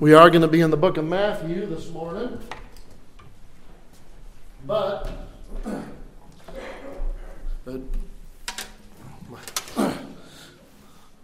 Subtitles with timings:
[0.00, 2.38] We are going to be in the book of Matthew this morning.
[4.64, 5.10] But,
[7.64, 7.80] but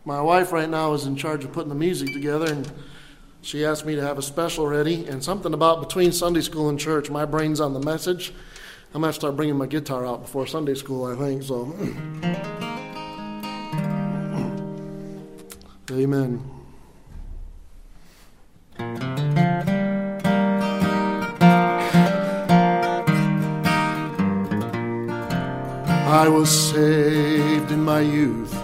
[0.04, 2.68] my wife right now is in charge of putting the music together, and
[3.42, 5.06] she asked me to have a special ready.
[5.06, 8.32] And something about between Sunday school and church, my brain's on the message.
[8.92, 11.44] I'm going to start bringing my guitar out before Sunday school, I think.
[11.44, 11.72] So,
[15.96, 16.53] amen.
[26.14, 28.54] I was saved in my youth,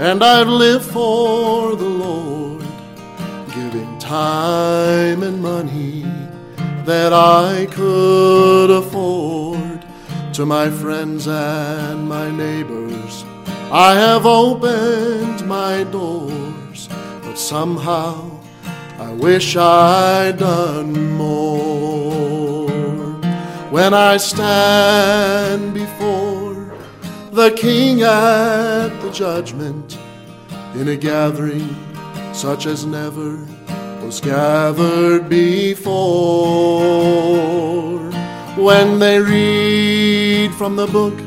[0.00, 2.66] and I've lived for the Lord,
[3.54, 6.02] giving time and money
[6.84, 9.86] that I could afford
[10.32, 13.24] to my friends and my neighbors.
[13.70, 16.88] I have opened my doors,
[17.22, 18.28] but somehow
[18.98, 22.66] I wish I'd done more.
[23.70, 26.31] When I stand before
[27.32, 29.98] the King at the judgment
[30.74, 31.74] in a gathering
[32.34, 33.38] such as never
[34.04, 35.92] was gathered before.
[38.54, 41.18] When they read from the book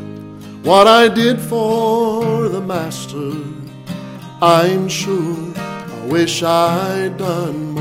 [0.63, 3.33] what I did for the Master,
[4.43, 7.74] I'm sure I wish I'd done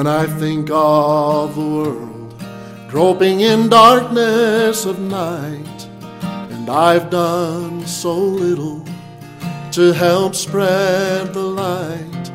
[0.00, 2.34] When I think of the world
[2.88, 5.88] groping in darkness of night,
[6.22, 8.82] and I've done so little
[9.72, 12.32] to help spread the light,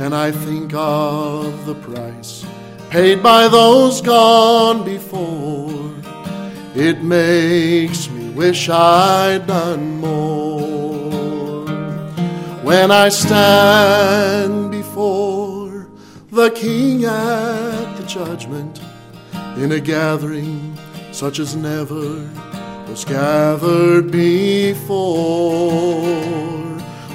[0.00, 2.44] and I think of the price
[2.90, 5.94] paid by those gone before,
[6.74, 11.64] it makes me wish I'd done more.
[12.64, 14.63] When I stand
[16.34, 18.80] the King at the judgment
[19.56, 20.76] in a gathering
[21.12, 22.28] such as never
[22.88, 26.02] was gathered before,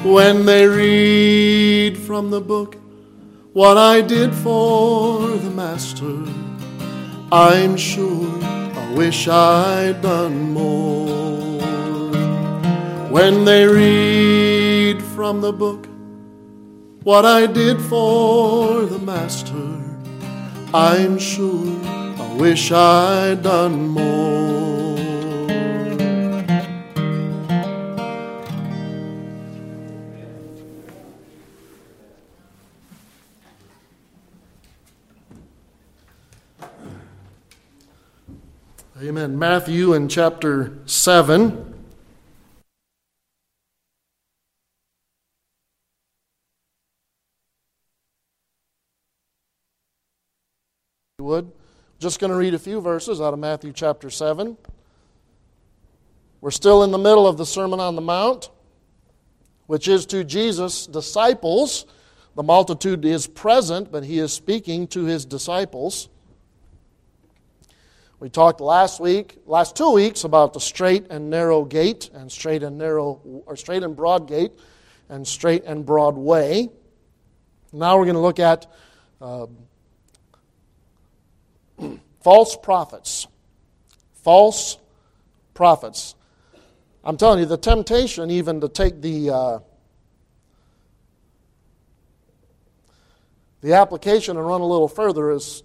[0.05, 2.77] when they read from the book
[3.51, 6.23] what I did for the Master,
[7.29, 11.59] I'm sure I wish I'd done more.
[13.09, 15.88] When they read from the book
[17.09, 19.67] what I did for the Master,
[20.75, 24.99] I'm sure I wish I'd done more.
[39.01, 39.39] Amen.
[39.39, 41.68] Matthew in chapter 7.
[51.19, 51.51] You would.
[51.99, 54.55] Just going to read a few verses out of Matthew chapter 7.
[56.39, 58.49] We're still in the middle of the Sermon on the Mount,
[59.67, 61.85] which is to Jesus' disciples.
[62.35, 66.07] The multitude is present, but he is speaking to his disciples.
[68.21, 72.63] We talked last week, last two weeks, about the straight and narrow gate, and straight
[72.63, 74.53] and narrow, or straight and broad gate,
[75.09, 76.69] and straight and broad way.
[77.73, 78.71] Now we're going to look at
[79.19, 79.47] uh,
[82.29, 83.25] false prophets.
[84.23, 84.77] False
[85.55, 86.13] prophets.
[87.03, 89.59] I'm telling you, the temptation even to take the uh,
[93.61, 95.63] the application and run a little further is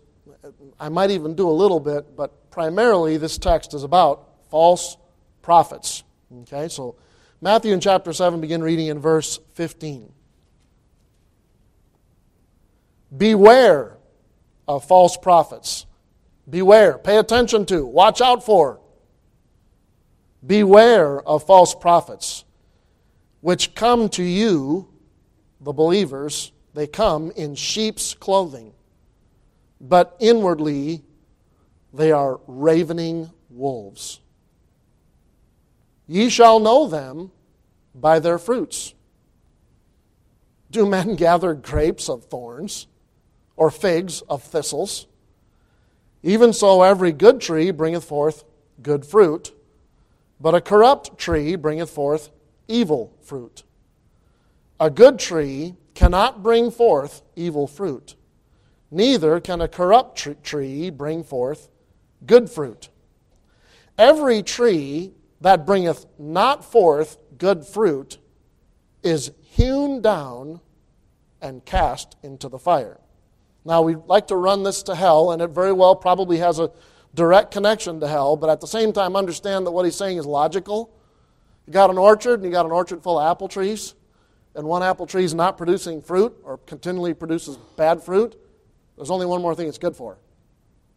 [0.80, 4.96] I might even do a little bit, but primarily this text is about false
[5.42, 6.02] prophets.
[6.44, 6.96] Okay, so
[7.42, 10.10] Matthew in chapter 7, begin reading in verse 15.
[13.14, 13.98] Beware
[14.66, 15.84] of false prophets.
[16.48, 16.98] Beware.
[16.98, 17.84] Pay attention to.
[17.84, 18.80] Watch out for.
[20.46, 22.44] Beware of false prophets,
[23.40, 24.88] which come to you,
[25.60, 28.74] the believers, they come in sheep's clothing
[29.88, 31.02] but inwardly
[31.92, 34.20] they are ravening wolves.
[36.06, 37.30] Ye shall know them
[37.94, 38.94] by their fruits.
[40.70, 42.86] Do men gather grapes of thorns,
[43.56, 45.06] or figs of thistles?
[46.24, 48.42] Even so, every good tree bringeth forth
[48.82, 49.52] good fruit,
[50.40, 52.30] but a corrupt tree bringeth forth
[52.66, 53.62] evil fruit.
[54.80, 58.16] A good tree cannot bring forth evil fruit
[58.94, 61.68] neither can a corrupt tree bring forth
[62.24, 62.88] good fruit.
[63.98, 68.18] Every tree that bringeth not forth good fruit
[69.02, 70.60] is hewn down
[71.42, 73.00] and cast into the fire.
[73.64, 76.70] Now, we like to run this to hell, and it very well probably has a
[77.14, 80.26] direct connection to hell, but at the same time, understand that what he's saying is
[80.26, 80.92] logical.
[81.66, 83.94] You got an orchard, and you got an orchard full of apple trees,
[84.54, 88.36] and one apple tree is not producing fruit or continually produces bad fruit.
[88.96, 90.18] There's only one more thing it's good for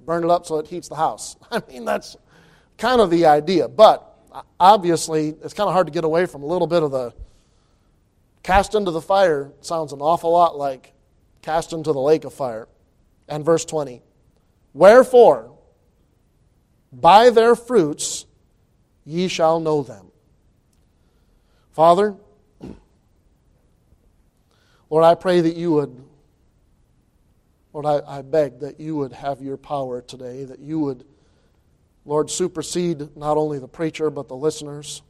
[0.08, 1.36] burn it up so it heats the house.
[1.52, 2.18] I mean, that's
[2.78, 3.68] kind of the idea.
[3.68, 6.90] But uh, obviously, it's kind of hard to get away from a little bit of
[6.90, 7.14] the
[8.42, 10.94] cast into the fire sounds an awful lot like
[11.48, 12.68] cast into the lake of fire.
[13.30, 14.02] And verse 20
[14.74, 15.58] Wherefore,
[16.92, 18.26] by their fruits
[19.06, 20.08] ye shall know them.
[21.72, 22.16] Father,
[24.90, 26.04] Lord, I pray that you would,
[27.72, 31.06] Lord, I, I beg that you would have your power today, that you would,
[32.04, 35.02] Lord, supersede not only the preacher but the listeners,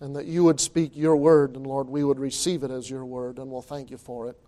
[0.00, 3.04] and that you would speak your word, and Lord, we would receive it as your
[3.04, 4.38] word, and we'll thank you for it.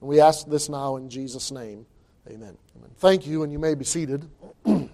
[0.00, 1.86] And we ask this now in Jesus' name.
[2.28, 2.56] Amen.
[2.76, 2.90] Amen.
[2.96, 4.28] Thank you, and you may be seated.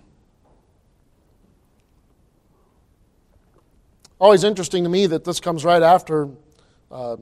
[4.21, 6.29] Always interesting to me that this comes right after
[6.91, 7.17] uh,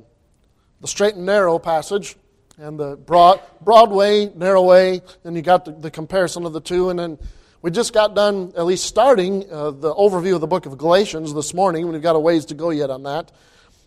[0.80, 2.16] the straight and narrow passage
[2.58, 6.60] and the broad, broad way, narrow way, and you got the, the comparison of the
[6.60, 6.90] two.
[6.90, 7.18] And then
[7.62, 11.32] we just got done, at least starting uh, the overview of the book of Galatians
[11.32, 11.88] this morning.
[11.88, 13.32] We've got a ways to go yet on that.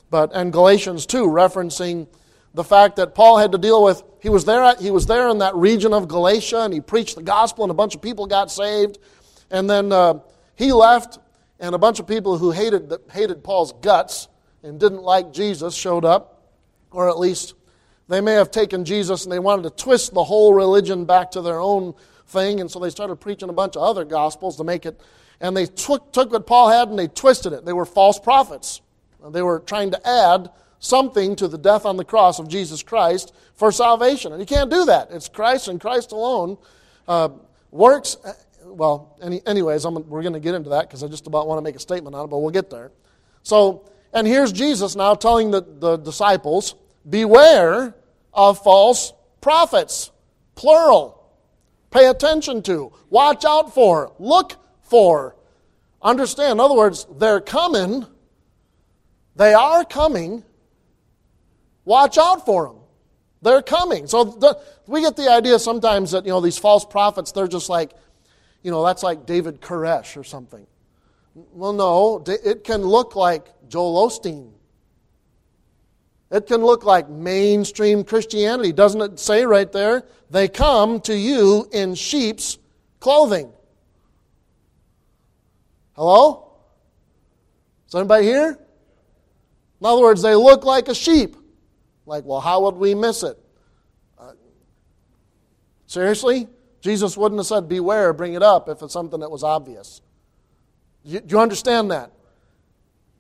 [0.10, 2.08] But, and Galatians 2, referencing
[2.54, 5.40] the fact that Paul had to deal with, he was there, he was there in
[5.40, 8.52] that region of Galatia and he preached the gospel and a bunch of people got
[8.52, 9.00] saved.
[9.50, 10.20] And then uh,
[10.56, 11.20] he left
[11.60, 14.28] and a bunch of people who hated, hated Paul's guts
[14.64, 16.52] and didn't like Jesus showed up,
[16.92, 17.54] or at least
[18.08, 21.42] they may have taken Jesus and they wanted to twist the whole religion back to
[21.42, 21.94] their own
[22.28, 25.00] thing, and so they started preaching a bunch of other gospels to make it,
[25.40, 27.66] and they took, took what Paul had and they twisted it.
[27.66, 28.82] They were false prophets.
[29.30, 30.50] They were trying to add
[30.84, 34.32] something to the death on the cross of Jesus Christ for salvation.
[34.32, 35.10] And you can't do that.
[35.12, 36.58] It's Christ and Christ alone.
[37.08, 37.30] Uh,
[37.72, 38.18] works
[38.66, 41.60] well, any, anyways, I'm, we're going to get into that because I just about want
[41.60, 42.92] to make a statement on it, but we'll get there.
[43.44, 46.76] So, and here's Jesus now telling the, the disciples,
[47.08, 47.96] beware
[48.34, 50.12] of false prophets,
[50.56, 51.20] plural.
[51.92, 55.36] Pay attention to, watch out for, look for.
[56.02, 58.06] Understand, in other words, they're coming,
[59.36, 60.44] they are coming.
[61.86, 62.78] Watch out for them.
[63.42, 64.08] They're coming.
[64.08, 67.70] So the, we get the idea sometimes that, you know, these false prophets, they're just
[67.70, 67.92] like,
[68.62, 70.66] you know, that's like David Koresh or something.
[71.36, 74.52] Well, no, it can look like Joel Osteen.
[76.32, 78.72] It can look like mainstream Christianity.
[78.72, 80.04] Doesn't it say right there?
[80.30, 82.58] They come to you in sheep's
[83.00, 83.52] clothing.
[85.96, 86.54] Hello?
[87.88, 88.58] Is anybody here?
[89.80, 91.36] In other words, they look like a sheep.
[92.06, 93.38] Like, well, how would we miss it?
[94.20, 94.34] Uh,
[95.88, 96.48] seriously?
[96.82, 100.02] Jesus wouldn't have said, Beware, bring it up, if it's something that was obvious.
[101.06, 102.12] Do you understand that?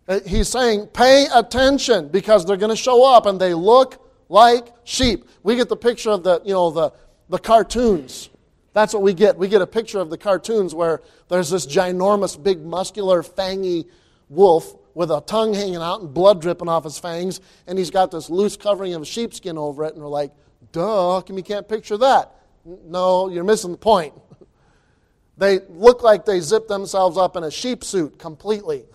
[0.07, 4.67] Uh, he's saying, Pay attention because they're going to show up and they look like
[4.83, 5.25] sheep.
[5.43, 6.91] We get the picture of the, you know, the,
[7.29, 8.29] the cartoons.
[8.73, 9.37] That's what we get.
[9.37, 13.87] We get a picture of the cartoons where there's this ginormous, big, muscular, fangy
[14.29, 18.11] wolf with a tongue hanging out and blood dripping off his fangs, and he's got
[18.11, 20.31] this loose covering of sheepskin over it, and we're like,
[20.71, 22.31] duh, come you can't picture that?
[22.65, 24.13] No, you're missing the point.
[25.35, 28.85] They look like they zipped themselves up in a sheep suit completely.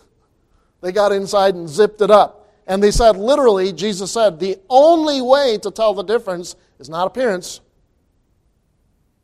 [0.80, 2.48] They got inside and zipped it up.
[2.66, 7.06] And they said, literally, Jesus said, the only way to tell the difference is not
[7.06, 7.60] appearance.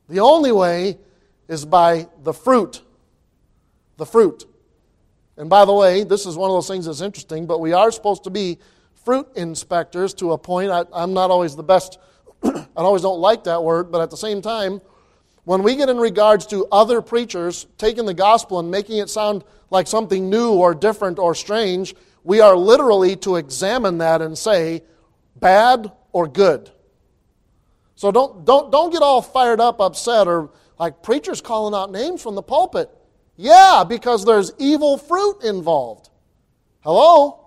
[0.08, 0.98] The only way
[1.46, 2.80] is by the fruit.
[3.96, 4.46] The fruit.
[5.36, 7.90] And by the way, this is one of those things that's interesting, but we are
[7.90, 8.58] supposed to be
[9.04, 10.70] fruit inspectors to a point.
[10.70, 11.98] I, am not always the best
[12.44, 14.80] I always don't like that word, but at the same time,
[15.44, 19.44] when we get in regards to other preachers taking the gospel and making it sound
[19.70, 24.82] like something new or different or strange, we are literally to examine that and say,
[25.36, 26.70] bad or good.
[27.96, 32.22] So don't, don't, don't get all fired up, upset, or like preachers calling out names
[32.22, 32.90] from the pulpit.
[33.36, 36.10] Yeah, because there's evil fruit involved.
[36.80, 37.40] Hello?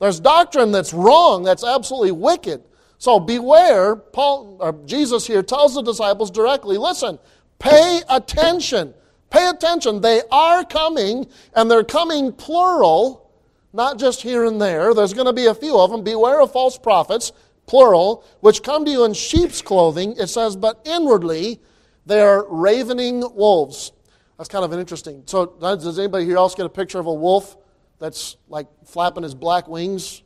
[0.00, 2.62] There's doctrine that's wrong, that's absolutely wicked.
[2.98, 7.18] So beware, Paul, or Jesus here tells the disciples directly listen,
[7.58, 8.94] pay attention.
[9.30, 10.00] Pay attention.
[10.00, 13.30] They are coming, and they're coming plural,
[13.72, 14.94] not just here and there.
[14.94, 16.04] There's going to be a few of them.
[16.04, 17.32] Beware of false prophets,
[17.66, 20.14] plural, which come to you in sheep's clothing.
[20.16, 21.60] It says, but inwardly
[22.06, 23.92] they are ravening wolves.
[24.36, 25.22] That's kind of an interesting.
[25.26, 27.56] So, does anybody here else get a picture of a wolf
[27.98, 30.22] that's like flapping his black wings?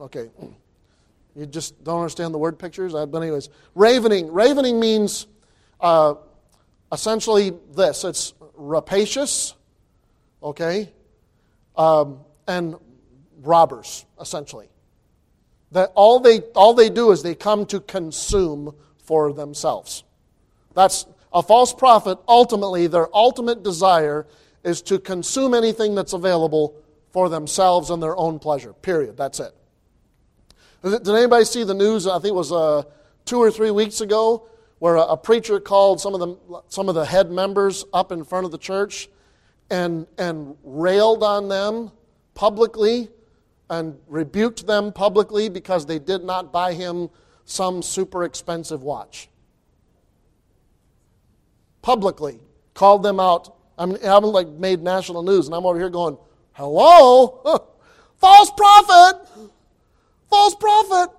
[0.00, 0.30] Okay.
[1.36, 2.92] You just don't understand the word pictures?
[2.92, 4.32] But, anyways, ravening.
[4.32, 5.26] Ravening means
[5.80, 6.14] uh,
[6.92, 9.54] essentially this it's rapacious,
[10.42, 10.92] okay,
[11.76, 12.76] um, and
[13.42, 14.68] robbers, essentially.
[15.72, 20.04] That all they, all they do is they come to consume for themselves.
[20.74, 24.26] That's a false prophet, ultimately, their ultimate desire
[24.62, 26.76] is to consume anything that's available
[27.10, 28.72] for themselves and their own pleasure.
[28.72, 29.16] Period.
[29.16, 29.52] That's it.
[30.82, 32.06] Did anybody see the news?
[32.06, 32.82] I think it was uh,
[33.24, 34.46] two or three weeks ago,
[34.78, 38.22] where a, a, preacher called some of the some of the head members up in
[38.22, 39.08] front of the church,
[39.70, 41.90] and and railed on them
[42.34, 43.08] publicly,
[43.70, 47.08] and rebuked them publicly because they did not buy him
[47.46, 49.30] some super expensive watch.
[51.84, 52.40] Publicly
[52.72, 53.54] called them out.
[53.76, 56.16] I mean, I haven't like made national news, and I'm over here going,
[56.54, 57.42] "Hello,
[58.16, 59.50] false prophet."
[60.30, 61.10] false prophet.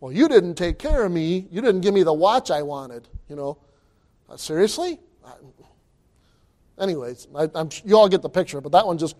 [0.00, 1.46] Well, you didn't take care of me.
[1.50, 3.06] You didn't give me the watch I wanted.
[3.28, 3.58] You know,
[4.28, 4.98] uh, seriously?
[6.78, 7.48] anyways, I,
[7.84, 9.16] you all get the picture, but that one just,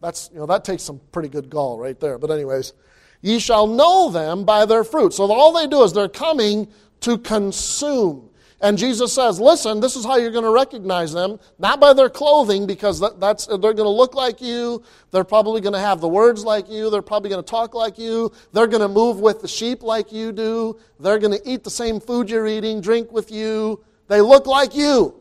[0.00, 2.18] that's, you know, that takes some pretty good gall right there.
[2.18, 2.72] But, anyways,
[3.20, 5.12] ye shall know them by their fruit.
[5.12, 6.68] So all they do is they're coming
[7.00, 8.30] to consume.
[8.62, 12.08] And Jesus says, listen, this is how you're going to recognize them, not by their
[12.08, 14.84] clothing, because that, that's, they're going to look like you.
[15.10, 16.88] They're probably going to have the words like you.
[16.88, 18.30] They're probably going to talk like you.
[18.52, 20.78] They're going to move with the sheep like you do.
[21.00, 23.82] They're going to eat the same food you're eating, drink with you.
[24.06, 25.16] They look like you.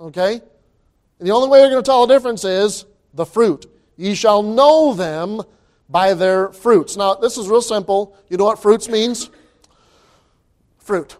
[0.00, 0.40] Okay?
[1.18, 3.66] And the only way you're going to tell the difference is the fruit.
[3.98, 5.42] Ye shall know them
[5.90, 6.96] by their fruits.
[6.96, 8.16] Now, this is real simple.
[8.30, 9.28] You know what fruits means?
[10.78, 11.18] Fruit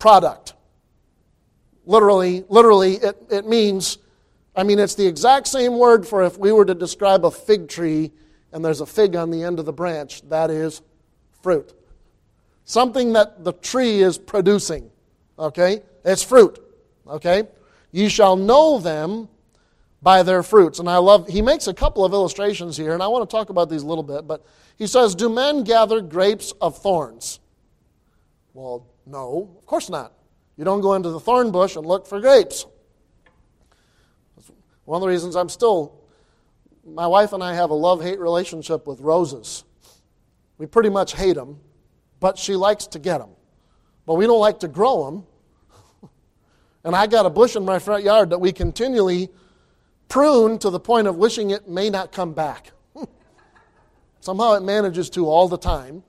[0.00, 0.54] product.
[1.86, 3.98] Literally, literally, it, it means,
[4.56, 7.68] I mean, it's the exact same word for if we were to describe a fig
[7.68, 8.10] tree
[8.52, 10.82] and there's a fig on the end of the branch, that is
[11.42, 11.72] fruit.
[12.64, 14.90] Something that the tree is producing.
[15.38, 15.82] Okay?
[16.04, 16.58] It's fruit.
[17.06, 17.44] Okay?
[17.92, 19.28] Ye shall know them
[20.02, 20.78] by their fruits.
[20.78, 23.50] And I love, he makes a couple of illustrations here, and I want to talk
[23.50, 24.26] about these a little bit.
[24.26, 24.44] But
[24.76, 27.40] he says, Do men gather grapes of thorns?
[28.54, 30.12] Well, no, of course not.
[30.56, 32.66] You don't go into the thorn bush and look for grapes.
[34.84, 36.00] one of the reasons I'm still,
[36.84, 39.64] my wife and I have a love hate relationship with roses.
[40.58, 41.58] We pretty much hate them,
[42.20, 43.30] but she likes to get them.
[44.04, 45.26] But we don't like to grow them.
[46.82, 49.28] And I got a bush in my front yard that we continually
[50.08, 52.72] prune to the point of wishing it may not come back.
[54.20, 56.02] Somehow it manages to all the time.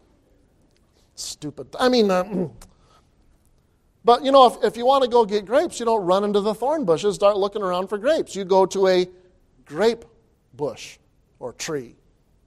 [1.16, 1.68] Stupid.
[1.80, 2.24] I mean, uh,
[4.04, 6.42] But you know, if, if you want to go get grapes, you don't run into
[6.42, 8.36] the thorn bushes, start looking around for grapes.
[8.36, 9.08] You go to a
[9.66, 10.06] grape
[10.54, 10.98] bush
[11.40, 11.96] or tree,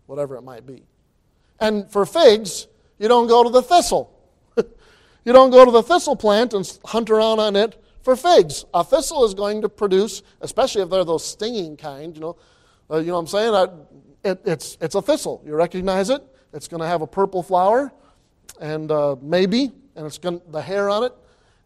[0.07, 0.85] whatever it might be.
[1.61, 2.67] And for figs,
[2.99, 4.11] you don't go to the thistle.
[4.57, 8.65] you don't go to the thistle plant and hunt around on it for figs.
[8.75, 12.37] A thistle is going to produce, especially if they're those stinging kind, you know,
[12.91, 13.55] uh, you know what I'm saying?
[13.55, 13.67] Uh,
[14.25, 15.43] it, it's, it's a thistle.
[15.47, 16.23] You recognize it.
[16.53, 17.93] It's going to have a purple flower,
[18.61, 21.13] and uh, maybe, and it's going the hair on it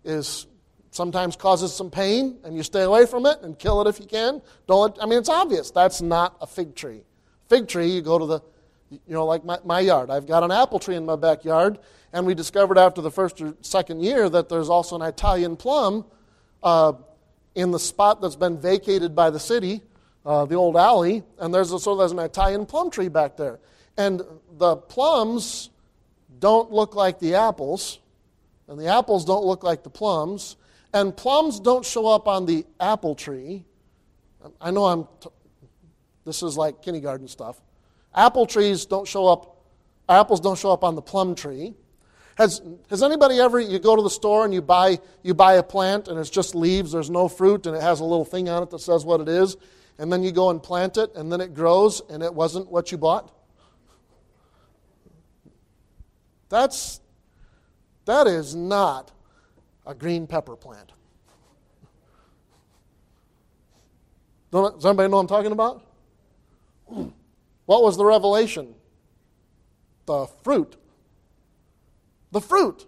[0.08, 0.46] is
[0.90, 4.06] sometimes causes some pain, and you stay away from it and kill it if you
[4.06, 4.42] can.
[4.66, 4.96] Don't.
[4.96, 7.02] Let, I mean, it's obvious that's not a fig tree.
[7.48, 8.40] Fig tree, you go to the,
[8.90, 10.10] you know, like my, my yard.
[10.10, 11.78] I've got an apple tree in my backyard,
[12.12, 16.04] and we discovered after the first or second year that there's also an Italian plum
[16.62, 16.92] uh,
[17.54, 19.82] in the spot that's been vacated by the city,
[20.26, 23.58] uh, the old alley, and there's a, so there's an Italian plum tree back there,
[23.96, 24.22] and
[24.58, 25.70] the plums
[26.38, 27.98] don't look like the apples
[28.68, 30.56] and the apples don't look like the plums,
[30.92, 33.64] and plums don't show up on the apple tree.
[34.60, 35.30] I know I'm, t-
[36.24, 37.60] this is like kindergarten stuff.
[38.14, 39.64] Apple trees don't show up,
[40.08, 41.74] apples don't show up on the plum tree.
[42.36, 45.62] Has, has anybody ever, you go to the store and you buy, you buy a
[45.62, 48.62] plant and it's just leaves, there's no fruit, and it has a little thing on
[48.62, 49.56] it that says what it is,
[49.98, 52.92] and then you go and plant it, and then it grows, and it wasn't what
[52.92, 53.34] you bought?
[56.48, 57.00] That's,
[58.08, 59.12] that is not
[59.86, 60.92] a green pepper plant.
[64.50, 65.84] Does anybody know what I'm talking about?
[67.66, 68.74] What was the revelation?
[70.06, 70.76] The fruit.
[72.32, 72.86] The fruit.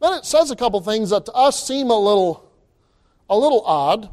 [0.00, 2.48] Then it says a couple things that to us seem a little,
[3.28, 4.08] a little odd.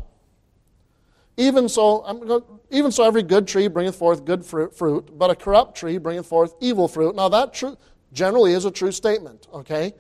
[1.38, 6.00] Even so, even so, every good tree bringeth forth good fruit, but a corrupt tree
[6.00, 7.15] bringeth forth evil fruit.
[7.15, 7.77] Now that true,
[8.13, 9.94] generally is a true statement, okay?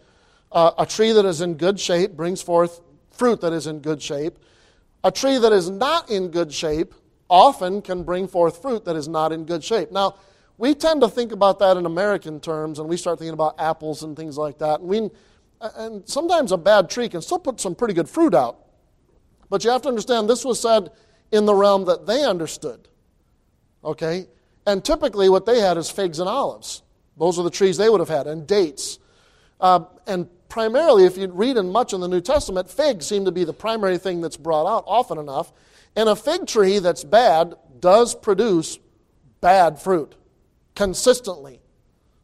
[0.51, 4.01] Uh, a tree that is in good shape brings forth fruit that is in good
[4.01, 4.39] shape.
[5.03, 6.93] A tree that is not in good shape
[7.29, 9.91] often can bring forth fruit that is not in good shape.
[9.91, 10.15] Now,
[10.57, 14.03] we tend to think about that in American terms, and we start thinking about apples
[14.03, 14.81] and things like that.
[14.81, 15.09] And, we,
[15.61, 18.57] and sometimes a bad tree can still put some pretty good fruit out.
[19.49, 20.89] But you have to understand this was said
[21.31, 22.87] in the realm that they understood.
[23.83, 24.27] Okay?
[24.65, 26.83] And typically, what they had is figs and olives.
[27.19, 28.97] Those are the trees they would have had, and dates.
[29.59, 33.31] Uh, and primarily, if you read in much in the New Testament, figs seem to
[33.31, 35.51] be the primary thing that's brought out often enough.
[35.95, 38.79] And a fig tree that's bad does produce
[39.41, 40.15] bad fruit
[40.75, 41.59] consistently.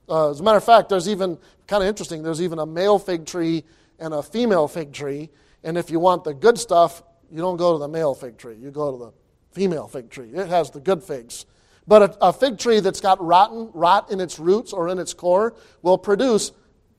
[0.07, 1.37] Uh, as a matter of fact, there's even,
[1.67, 3.63] kind of interesting, there's even a male fig tree
[3.99, 5.29] and a female fig tree.
[5.63, 8.55] And if you want the good stuff, you don't go to the male fig tree,
[8.55, 9.11] you go to the
[9.51, 10.29] female fig tree.
[10.29, 11.45] It has the good figs.
[11.87, 15.13] But a, a fig tree that's got rotten, rot in its roots or in its
[15.13, 16.51] core will produce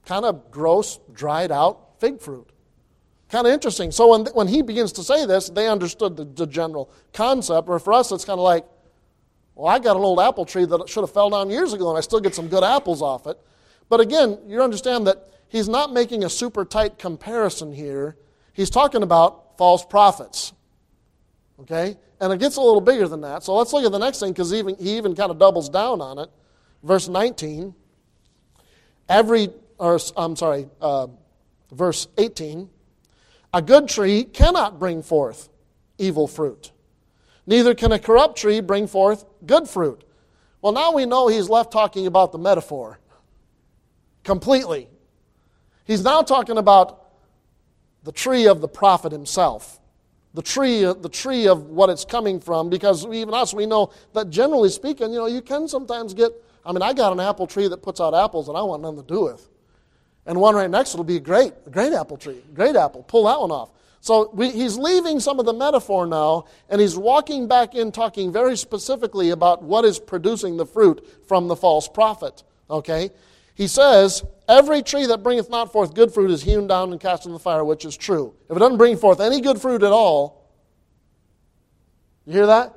[0.05, 2.49] kind of gross, dried out fig fruit.
[3.28, 3.90] Kind of interesting.
[3.90, 7.69] So when, when he begins to say this, they understood the, the general concept.
[7.69, 8.64] Or for us, it's kind of like,
[9.57, 11.99] well, I got an old apple tree that should have fell down years ago, and
[11.99, 13.37] I still get some good apples off it.
[13.88, 18.16] But again, you understand that he's not making a super tight comparison here.
[18.52, 20.52] He's talking about false prophets.
[21.61, 21.97] Okay?
[22.20, 23.42] And it gets a little bigger than that.
[23.42, 26.00] So let's look at the next thing because even, he even kind of doubles down
[26.00, 26.30] on it.
[26.82, 27.75] Verse 19.
[29.08, 31.08] Every, or I'm sorry, uh,
[31.70, 32.68] verse 18.
[33.52, 35.49] A good tree cannot bring forth
[35.99, 36.73] evil fruit,
[37.46, 40.04] neither can a corrupt tree bring forth good fruit.
[40.61, 42.99] Well, now we know he's left talking about the metaphor
[44.25, 44.88] completely.
[45.85, 47.06] He's now talking about
[48.02, 49.80] the tree of the prophet himself
[50.37, 53.90] the tree, uh, the tree of what it's coming from, because even us, we know
[54.12, 56.31] that generally speaking, you know, you can sometimes get,
[56.64, 59.00] I mean, I got an apple tree that puts out apples that I want nothing
[59.02, 59.49] to do with.
[60.26, 63.02] And one right next to it will be great, a great apple tree, great apple.
[63.05, 63.71] Pull that one off.
[64.02, 68.31] So we, he's leaving some of the metaphor now, and he's walking back in talking
[68.31, 72.42] very specifically about what is producing the fruit from the false prophet.
[72.68, 73.09] Okay?
[73.57, 77.27] He says, Every tree that bringeth not forth good fruit is hewn down and cast
[77.27, 78.35] in the fire, which is true.
[78.49, 80.49] If it doesn't bring forth any good fruit at all,
[82.27, 82.73] you hear that?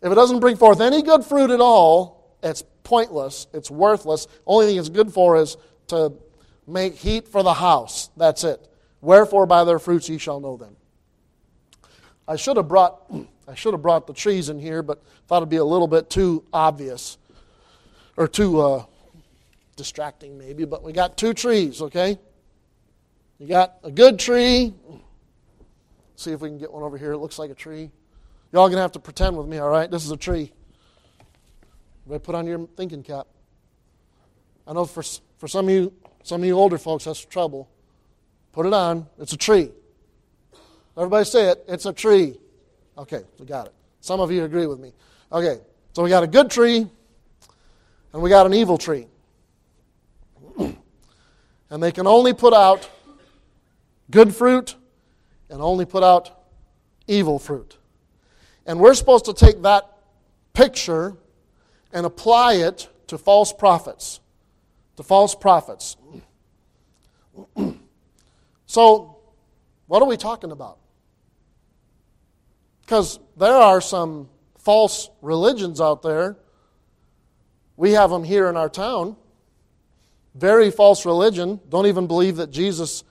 [0.00, 4.28] If it doesn't bring forth any good fruit at all, it's pointless, it's worthless.
[4.46, 5.56] Only thing it's good for is
[5.88, 6.12] to
[6.68, 8.10] make heat for the house.
[8.16, 8.64] That's it.
[9.00, 10.76] Wherefore by their fruits ye shall know them.
[12.28, 13.10] I should have brought
[13.48, 16.08] I should have brought the trees in here, but thought it'd be a little bit
[16.08, 17.18] too obvious
[18.16, 18.84] or too uh,
[19.80, 22.18] distracting maybe, but we got two trees, okay?
[23.38, 24.74] You got a good tree.
[26.16, 27.12] See if we can get one over here.
[27.12, 27.90] It looks like a tree.
[28.52, 29.90] Y'all gonna have to pretend with me, all right?
[29.90, 30.52] This is a tree.
[32.04, 33.26] Everybody put on your thinking cap.
[34.66, 35.02] I know for,
[35.38, 37.66] for some of you, some of you older folks, that's trouble.
[38.52, 39.06] Put it on.
[39.18, 39.70] It's a tree.
[40.94, 41.64] Everybody say it.
[41.68, 42.38] It's a tree.
[42.98, 43.74] Okay, we got it.
[44.02, 44.92] Some of you agree with me.
[45.32, 45.56] Okay,
[45.94, 46.86] so we got a good tree
[48.12, 49.06] and we got an evil tree
[51.70, 52.90] and they can only put out
[54.10, 54.74] good fruit
[55.48, 56.42] and only put out
[57.06, 57.76] evil fruit.
[58.66, 59.88] And we're supposed to take that
[60.52, 61.16] picture
[61.92, 64.20] and apply it to false prophets.
[64.96, 65.96] To false prophets.
[68.66, 69.16] so,
[69.86, 70.78] what are we talking about?
[72.82, 74.28] Because there are some
[74.58, 76.36] false religions out there.
[77.76, 79.16] We have them here in our town
[80.34, 83.04] very false religion, don't even believe that Jesus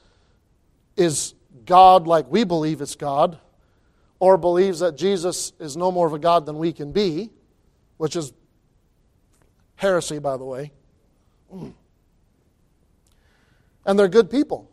[0.96, 1.34] is
[1.66, 3.40] God like we believe it's God,
[4.20, 7.30] or believes that Jesus is no more of a God than we can be,
[7.98, 8.34] which is
[9.76, 10.72] heresy, by the way.
[11.54, 11.74] Mm.
[13.86, 14.70] And they're good people.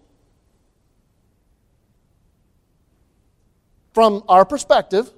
[3.95, 5.11] From our perspective,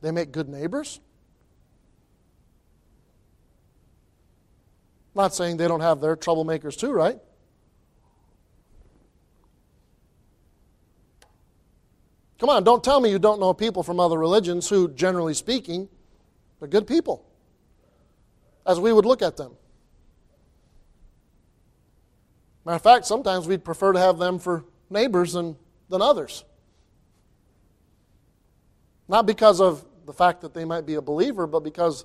[0.00, 1.00] they make good neighbors.
[5.14, 7.18] Not saying they don't have their troublemakers too, right?
[12.38, 15.88] Come on, don't tell me you don't know people from other religions who, generally speaking,
[16.60, 17.24] are good people,
[18.66, 19.52] as we would look at them.
[22.64, 25.56] Matter of fact, sometimes we'd prefer to have them for neighbors than,
[25.88, 26.44] than others.
[29.06, 32.04] Not because of the fact that they might be a believer, but because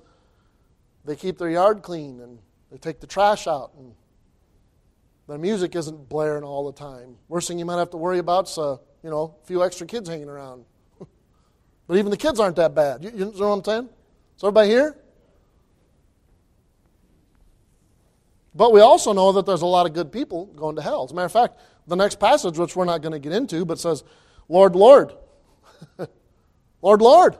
[1.04, 2.38] they keep their yard clean and
[2.70, 3.94] they take the trash out and
[5.26, 7.16] the music isn't blaring all the time.
[7.28, 9.86] Worst thing you might have to worry about is, uh, you know, a few extra
[9.86, 10.64] kids hanging around.
[11.86, 13.04] but even the kids aren't that bad.
[13.04, 13.88] You, you know what I'm saying?
[14.36, 14.96] Is everybody here?
[18.54, 21.04] But we also know that there's a lot of good people going to hell.
[21.04, 23.64] As a matter of fact, the next passage, which we're not going to get into,
[23.64, 24.02] but says,
[24.48, 25.12] Lord, Lord.
[26.82, 27.38] Lord, Lord.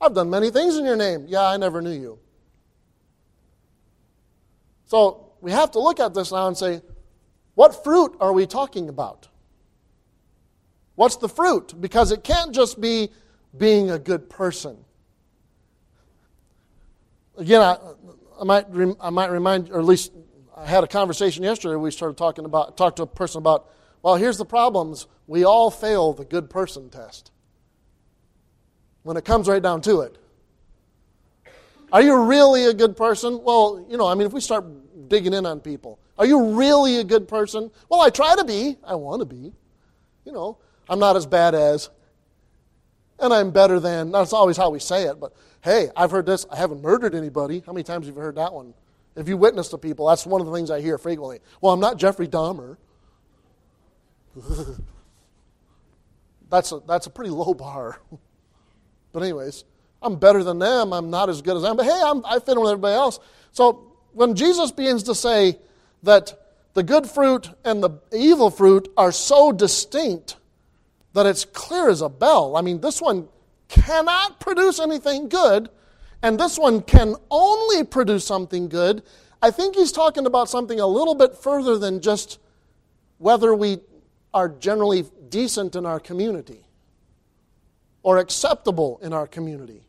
[0.00, 1.24] I've done many things in your name.
[1.26, 2.18] Yeah, I never knew you.
[4.86, 6.80] So we have to look at this now and say,
[7.54, 9.28] what fruit are we talking about?
[10.94, 11.78] What's the fruit?
[11.80, 13.10] Because it can't just be
[13.56, 14.76] being a good person.
[17.36, 17.76] Again, I,
[18.40, 18.66] I might,
[19.00, 20.12] I might remind, or at least
[20.56, 21.76] I had a conversation yesterday.
[21.76, 23.70] We started talking about, talked to a person about,
[24.02, 25.06] well, here's the problems.
[25.26, 27.30] We all fail the good person test
[29.02, 30.16] when it comes right down to it.
[31.92, 33.40] Are you really a good person?
[33.42, 34.64] Well, you know, I mean, if we start
[35.08, 37.70] digging in on people, are you really a good person?
[37.88, 38.76] Well, I try to be.
[38.84, 39.52] I want to be.
[40.24, 41.88] You know, I'm not as bad as,
[43.20, 44.10] and I'm better than.
[44.10, 46.46] That's always how we say it, but hey, I've heard this.
[46.50, 47.62] I haven't murdered anybody.
[47.64, 48.74] How many times have you heard that one?
[49.16, 51.40] If you witness to people, that's one of the things I hear frequently.
[51.60, 52.76] Well, I'm not Jeffrey Dahmer.
[56.50, 57.98] that's, a, that's a pretty low bar.
[59.12, 59.64] but, anyways,
[60.02, 60.92] I'm better than them.
[60.92, 61.76] I'm not as good as them.
[61.76, 63.18] But hey, I'm, I fit in with everybody else.
[63.52, 65.58] So, when Jesus begins to say
[66.02, 66.32] that
[66.74, 70.36] the good fruit and the evil fruit are so distinct
[71.12, 72.56] that it's clear as a bell.
[72.56, 73.28] I mean, this one
[73.68, 75.70] cannot produce anything good,
[76.22, 79.02] and this one can only produce something good,
[79.42, 82.38] I think he's talking about something a little bit further than just
[83.18, 83.78] whether we
[84.32, 86.64] are generally decent in our community
[88.02, 89.85] or acceptable in our community.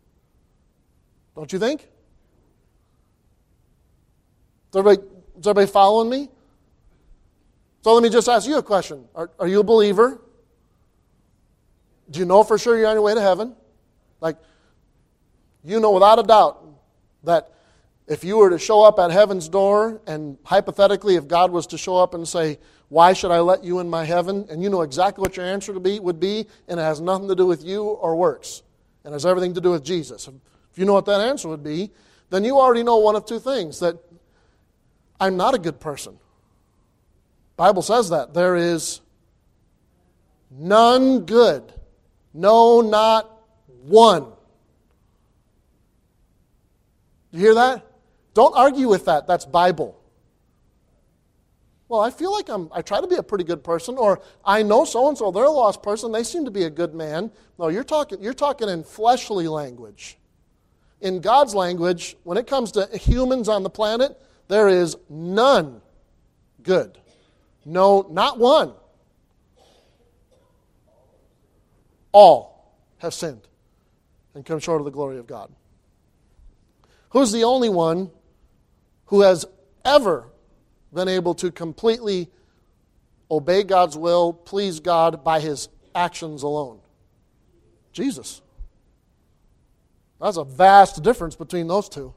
[1.38, 1.82] Don't you think?
[1.82, 1.88] Is
[4.76, 6.30] everybody, is everybody following me?
[7.84, 9.06] So let me just ask you a question.
[9.14, 10.20] Are, are you a believer?
[12.10, 13.56] Do you know for sure you're on your way to heaven?
[14.20, 14.38] Like,
[15.64, 16.66] you know without a doubt
[17.24, 17.54] that
[18.08, 21.78] if you were to show up at heaven's door, and hypothetically, if God was to
[21.78, 22.58] show up and say,
[22.90, 24.48] Why should I let you in my heaven?
[24.50, 27.28] and you know exactly what your answer to be, would be, and it has nothing
[27.28, 28.64] to do with you or works,
[29.04, 30.28] and has everything to do with Jesus.
[30.78, 31.90] If you know what that answer would be,
[32.30, 33.98] then you already know one of two things that
[35.20, 36.20] I'm not a good person.
[37.56, 38.36] Bible says that.
[38.36, 39.02] There is
[40.52, 41.74] none good.
[42.32, 43.42] No, not
[43.88, 44.28] one.
[47.32, 47.84] You hear that?
[48.36, 49.26] Don't argue with that.
[49.26, 50.00] That's Bible.
[51.88, 54.62] Well, I feel like I'm, I try to be a pretty good person, or I
[54.62, 57.32] know so and so, they're a lost person, they seem to be a good man.
[57.58, 60.20] No, you're talking, you're talking in fleshly language.
[61.00, 65.82] In God's language, when it comes to humans on the planet, there is none
[66.64, 66.98] good.
[67.66, 68.74] No, not one.
[72.12, 73.48] All have sinned
[74.34, 75.52] and come short of the glory of God.
[77.10, 78.10] Who's the only one
[79.06, 79.46] who has
[79.86, 80.30] ever
[80.94, 82.30] been able to completely
[83.30, 86.80] obey God's will, please God by his actions alone?
[87.92, 88.42] Jesus.
[90.22, 92.14] That's a vast difference between those two.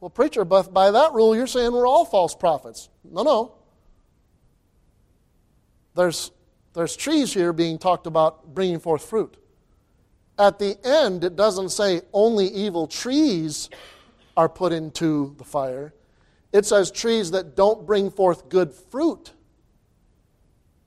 [0.00, 2.88] Well, preacher, but by that rule, you're saying we're all false prophets.
[3.04, 3.54] No, no.
[5.94, 6.30] There's,
[6.72, 9.36] there's trees here being talked about bringing forth fruit.
[10.38, 13.68] At the end, it doesn't say only evil trees
[14.36, 15.92] are put into the fire.
[16.52, 19.32] It says trees that don't bring forth good fruit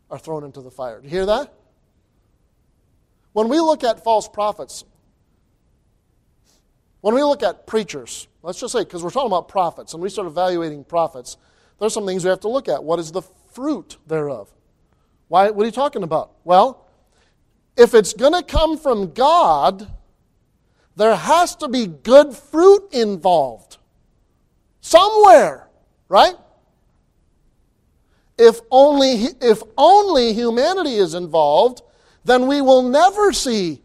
[0.09, 0.99] are thrown into the fire.
[0.99, 1.53] Do you hear that?
[3.33, 4.85] When we look at false prophets,
[7.03, 10.07] when we look at preachers, let's just say, because we're talking about prophets, and we
[10.07, 11.35] start evaluating prophets,
[11.77, 12.81] there's some things we have to look at.
[12.81, 14.49] What is the fruit thereof?
[15.27, 16.31] Why, what are you talking about?
[16.45, 16.87] Well,
[17.75, 19.91] if it's going to come from God,
[20.95, 23.79] there has to be good fruit involved.
[24.79, 25.67] Somewhere,
[26.07, 26.35] right?
[28.37, 31.81] If only, if only humanity is involved,
[32.23, 33.82] then we will never see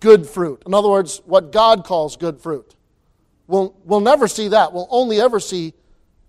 [0.00, 0.62] good fruit.
[0.66, 2.74] In other words, what God calls good fruit.
[3.46, 4.72] We'll, we'll never see that.
[4.72, 5.74] We'll only ever see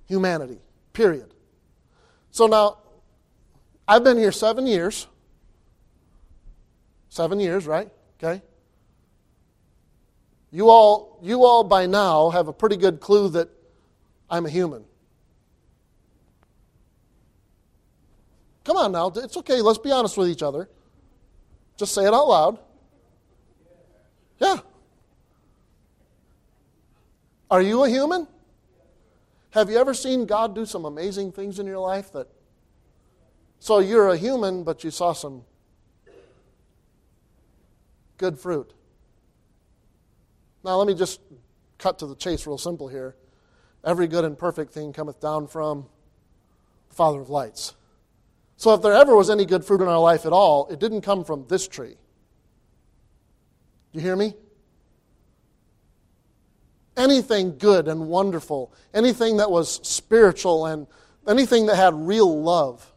[0.08, 0.60] humanity,
[0.93, 1.34] period.
[2.32, 2.77] So now,
[3.88, 5.08] I've been here seven years.
[7.10, 7.89] Seven years, right?
[8.17, 8.41] Okay.
[10.51, 13.49] You all, you all by now have a pretty good clue that
[14.29, 14.86] I'm a human.
[18.63, 19.62] Come on now, it's okay.
[19.62, 20.69] Let's be honest with each other.
[21.77, 22.60] Just say it out loud.
[24.39, 24.58] Yeah.
[27.52, 28.28] Are you a human?
[29.52, 32.28] Have you ever seen God do some amazing things in your life that
[33.60, 35.43] so you're a human but you saw some
[38.19, 38.71] good fruit.
[40.63, 41.21] Now, let me just
[41.80, 43.15] cut to the chase real simple here.
[43.84, 45.88] Every good and perfect thing cometh down from
[46.89, 47.75] the Father of lights.
[48.58, 51.02] So if there ever was any good fruit in our life at all, it didn't
[51.02, 51.95] come from this tree.
[53.91, 54.34] You hear me?
[56.95, 60.86] Anything good and wonderful, anything that was spiritual and
[61.28, 62.91] anything that had real love,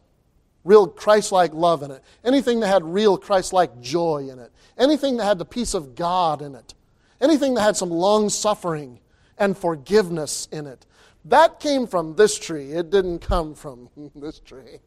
[0.63, 4.51] real Christ like love in it, anything that had real Christ like joy in it,
[4.77, 6.73] anything that had the peace of God in it,
[7.21, 8.99] anything that had some long suffering
[9.37, 10.85] and forgiveness in it,
[11.25, 12.71] that came from this tree.
[12.71, 14.79] It didn't come from this tree.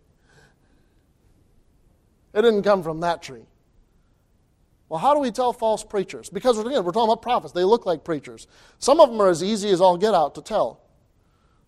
[2.34, 3.46] It didn't come from that tree.
[4.88, 6.30] Well, how do we tell false preachers?
[6.30, 7.52] Because again, we're talking about prophets.
[7.52, 8.46] They look like preachers.
[8.78, 10.80] Some of them are as easy as all get out to tell.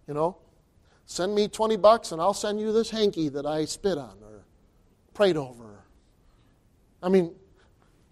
[0.07, 0.37] You know,
[1.07, 4.45] send me 20 bucks and I'll send you this hanky that I spit on or
[5.15, 5.85] prayed over.
[7.03, 7.35] I mean,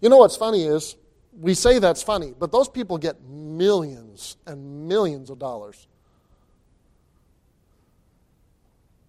[0.01, 0.95] you know what's funny is
[1.39, 5.87] we say that's funny, but those people get millions and millions of dollars.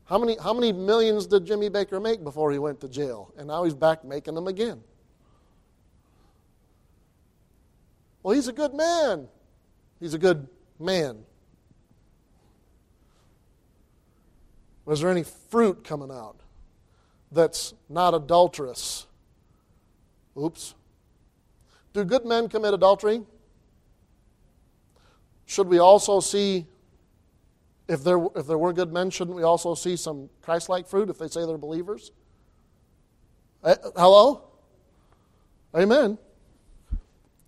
[0.05, 3.33] How many, how many millions did Jimmy Bakker make before he went to jail?
[3.37, 4.83] And now he's back making them again.
[8.29, 9.27] Well, he's a good man.
[10.01, 11.25] He's a good man.
[14.85, 16.37] Was there any fruit coming out
[17.33, 19.07] that's not adulterous?
[20.37, 20.75] Oops.
[21.95, 23.23] Do good men commit adultery?
[25.47, 26.67] Should we also see
[27.89, 31.09] if there, if there were good men, shouldn't we also see some Christ like fruit
[31.09, 32.13] if they say they're believers?
[33.65, 34.51] Uh, hello?
[35.75, 36.19] Amen.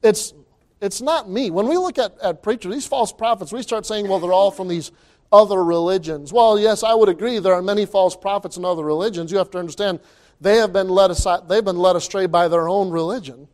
[0.02, 0.32] It's,
[0.80, 1.50] it's not me.
[1.50, 4.50] When we look at, at preachers, these false prophets, we start saying, well, they're all
[4.50, 4.92] from these
[5.32, 6.32] other religions.
[6.32, 9.30] Well, yes, I would agree there are many false prophets in other religions.
[9.30, 10.00] You have to understand
[10.40, 13.48] they have been led aside, they've been led astray by their own religion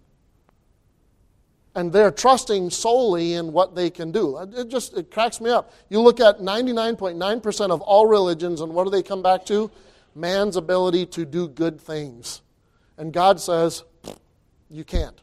[1.77, 4.39] and they're trusting solely in what they can do.
[4.39, 5.73] It just it cracks me up.
[5.91, 9.71] You look at 99.9% of all religions, and what do they come back to?
[10.15, 12.41] Man's ability to do good things.
[12.97, 13.85] And God says,
[14.71, 15.21] you can't.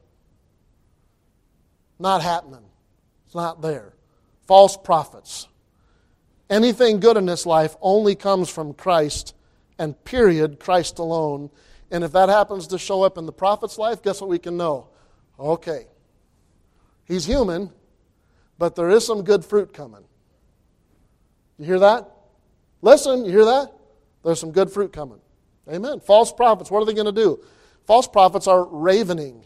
[2.04, 2.66] Not happening.
[3.26, 3.94] It's not there.
[4.46, 5.48] False prophets.
[6.50, 9.34] Anything good in this life only comes from Christ,
[9.80, 11.50] and period, Christ alone.
[11.90, 14.58] And if that happens to show up in the prophet's life, guess what we can
[14.58, 14.90] know?
[15.40, 15.88] Okay,
[17.06, 17.72] He's human,
[18.58, 20.04] but there is some good fruit coming.
[21.58, 22.12] You hear that?
[22.82, 23.72] Listen, you hear that?
[24.26, 25.20] There's some good fruit coming.
[25.72, 26.02] Amen.
[26.02, 27.42] False prophets, what are they going to do?
[27.86, 29.46] False prophets are ravening.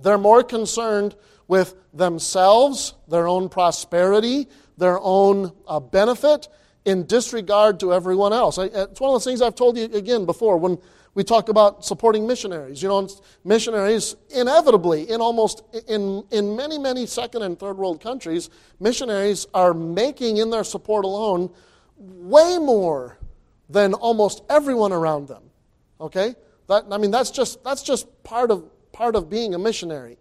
[0.00, 1.14] They're more concerned
[1.48, 6.48] with themselves, their own prosperity, their own uh, benefit,
[6.84, 8.58] in disregard to everyone else.
[8.58, 10.56] It's one of those things I've told you again before.
[10.56, 10.78] When
[11.14, 12.82] we talk about supporting missionaries.
[12.82, 13.08] You know,
[13.44, 18.48] missionaries inevitably in almost in in many many second and third world countries,
[18.80, 21.50] missionaries are making in their support alone
[21.98, 23.18] way more
[23.68, 25.42] than almost everyone around them.
[26.00, 26.34] Okay?
[26.68, 30.18] That I mean that's just that's just part of part of being a missionary.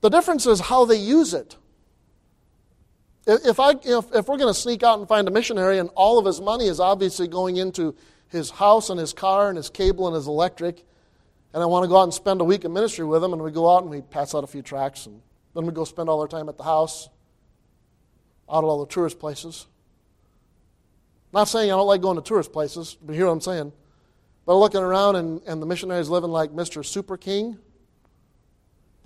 [0.00, 1.56] The difference is how they use it.
[3.26, 6.18] If, I, if, if we're going to sneak out and find a missionary and all
[6.18, 7.94] of his money is obviously going into
[8.28, 10.84] his house and his car and his cable and his electric,
[11.52, 13.42] and I want to go out and spend a week in ministry with him, and
[13.42, 15.20] we go out and we pass out a few tracts, and
[15.54, 17.08] then we go spend all our time at the house,
[18.50, 19.66] out at all the tourist places.
[21.32, 23.72] Not saying I don't like going to tourist places, but hear what I'm saying.
[24.46, 26.84] But looking around and, and the missionaries living like Mr.
[26.84, 27.58] Super King.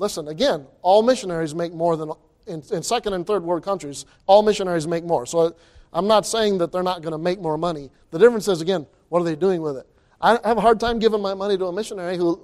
[0.02, 2.10] Listen, again, all missionaries make more than,
[2.48, 5.26] in, in second and third world countries, all missionaries make more.
[5.26, 5.54] So
[5.92, 7.88] I'm not saying that they're not going to make more money.
[8.10, 9.86] The difference is, again, what are they doing with it?
[10.20, 12.42] I have a hard time giving my money to a missionary who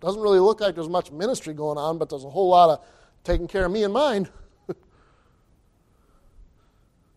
[0.00, 2.86] doesn't really look like there's much ministry going on, but there's a whole lot of
[3.24, 4.28] taking care of me and mine.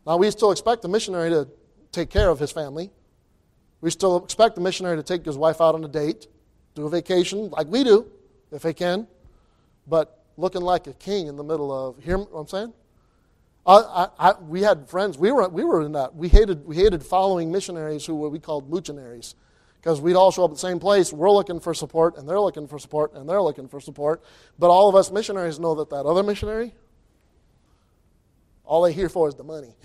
[0.07, 1.47] now, we still expect the missionary to
[1.91, 2.89] take care of his family.
[3.79, 6.25] We still expect the missionary to take his wife out on a date,
[6.73, 8.11] do a vacation like we do,
[8.51, 9.05] if they can,
[9.87, 12.73] but looking like a king in the middle of, hear what I'm saying?
[13.65, 15.17] I, I, we had friends.
[15.17, 16.15] We were, we were in that.
[16.15, 19.35] We hated, we hated following missionaries who were we called muchinaries
[19.83, 21.13] because we'd all show up at the same place.
[21.13, 24.21] We're looking for support, and they're looking for support, and they're looking for support.
[24.59, 26.73] But all of us missionaries know that that other missionary,
[28.65, 29.75] all they here for is the money.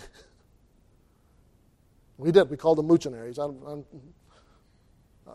[2.16, 2.50] we did.
[2.50, 3.38] We called them muchinaries.
[3.38, 3.84] I'm, I'm,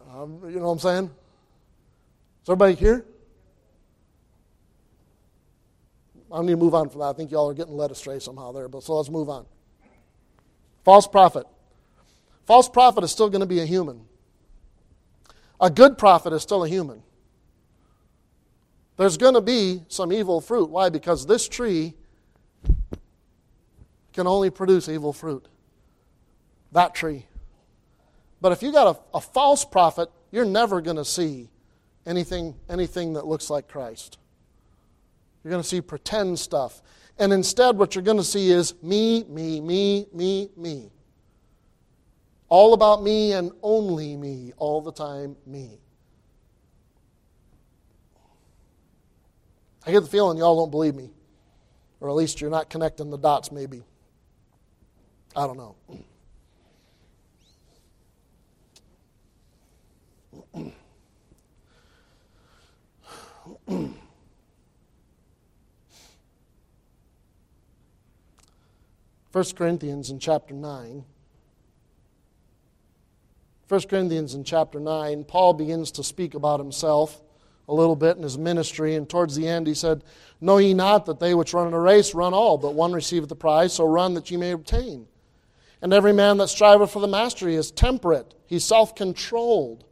[0.10, 1.06] I'm, you know what I'm saying?
[1.06, 3.06] Is everybody here?
[6.34, 7.08] I need to move on from that.
[7.08, 9.46] I think y'all are getting led astray somehow there, but so let's move on.
[10.84, 11.46] False prophet.
[12.46, 14.02] False prophet is still going to be a human.
[15.62, 17.04] A good prophet is still a human.
[18.98, 20.70] There's going to be some evil fruit.
[20.70, 20.90] Why?
[20.90, 21.94] Because this tree
[24.12, 25.48] can only produce evil fruit.
[26.72, 27.28] That tree.
[28.42, 31.50] But if you got a, a false prophet, you're never going to see
[32.06, 34.18] anything, anything that looks like Christ.
[35.44, 36.82] You're going to see pretend stuff.
[37.20, 40.90] And instead, what you're going to see is me, me, me, me, me.
[42.50, 45.80] All about me and only me, all the time, me.
[49.86, 51.12] I get the feeling y'all don't believe me.
[52.00, 53.84] Or at least you're not connecting the dots, maybe.
[55.36, 55.76] I don't know.
[69.34, 71.04] First Corinthians in chapter 9.
[73.68, 77.20] 1 Corinthians in chapter 9, Paul begins to speak about himself
[77.68, 80.04] a little bit in his ministry, and towards the end he said,
[80.40, 83.28] Know ye not that they which run in a race run all, but one receiveth
[83.28, 85.08] the prize, so run that ye may obtain.
[85.82, 89.84] And every man that striveth for the mastery is temperate, he's self controlled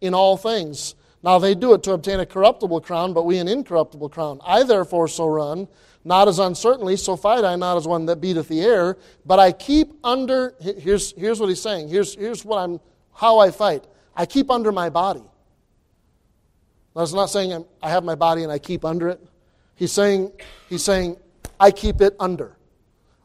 [0.00, 0.94] in all things.
[1.26, 4.40] Now they do it to obtain a corruptible crown, but we an incorruptible crown.
[4.46, 5.66] I therefore so run,
[6.04, 9.50] not as uncertainly, so fight I not as one that beateth the air, but I
[9.50, 10.54] keep under.
[10.60, 11.88] Here's, here's what he's saying.
[11.88, 12.78] Here's, here's what I'm,
[13.12, 13.84] how I fight.
[14.14, 15.24] I keep under my body.
[16.94, 19.20] Now, it's not saying I'm, I have my body and I keep under it.
[19.74, 20.30] He's saying,
[20.68, 21.16] he's saying,
[21.58, 22.56] I keep it under.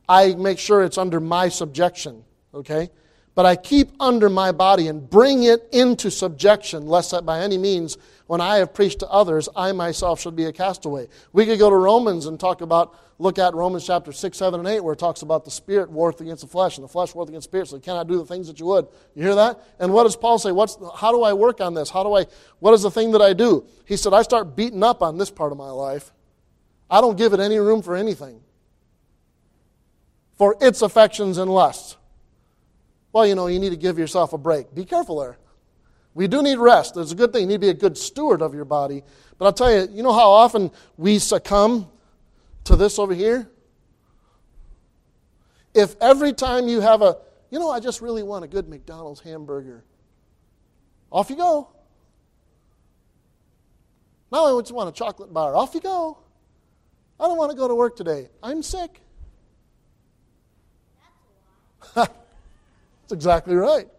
[0.10, 2.90] I make sure it's under my subjection, okay?
[3.34, 7.58] But I keep under my body and bring it into subjection, lest that by any
[7.58, 11.08] means, when I have preached to others, I myself should be a castaway.
[11.32, 14.68] We could go to Romans and talk about, look at Romans chapter 6, 7, and
[14.68, 17.30] 8, where it talks about the spirit warreth against the flesh, and the flesh warreth
[17.30, 18.88] against the spirit, so you cannot do the things that you would.
[19.16, 19.62] You hear that?
[19.80, 20.52] And what does Paul say?
[20.52, 21.90] What's, how do I work on this?
[21.90, 22.26] How do I,
[22.60, 23.66] what is the thing that I do?
[23.86, 26.12] He said, I start beating up on this part of my life.
[26.90, 28.42] I don't give it any room for anything.
[30.38, 31.96] For its affections and lusts.
[33.14, 34.74] Well, you know, you need to give yourself a break.
[34.74, 35.38] Be careful there.
[36.14, 36.98] We do need rest.
[36.98, 37.42] It's a good thing.
[37.44, 39.04] You need to be a good steward of your body.
[39.38, 41.90] But I'll tell you, you know how often we succumb
[42.66, 43.50] to this over here?
[45.74, 47.18] If every time you have a,
[47.50, 49.86] you know, I just really want a good McDonald's hamburger,
[51.10, 51.70] off you go.
[54.32, 56.18] Now I just want a chocolate bar, off you go.
[57.20, 58.30] I don't want to go to work today.
[58.42, 59.02] I'm sick.
[63.12, 63.90] That's exactly right.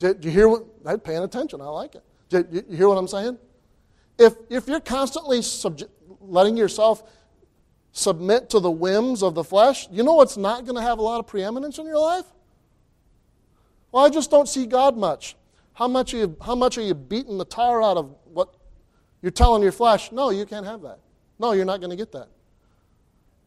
[0.00, 0.64] Do you hear what?
[0.84, 1.60] I'm paying attention.
[1.60, 2.02] I like it.
[2.28, 3.38] Do you hear what I'm saying?
[4.18, 7.08] If, if you're constantly subject, letting yourself
[7.92, 11.02] submit to the whims of the flesh, you know what's not going to have a
[11.02, 12.24] lot of preeminence in your life?
[13.92, 15.36] Well, I just don't see God much.
[15.74, 18.52] How much are you, how much are you beating the tar out of what
[19.22, 20.10] you're telling your flesh?
[20.10, 20.98] No, you can't have that.
[21.38, 22.30] No, you're not going to get that.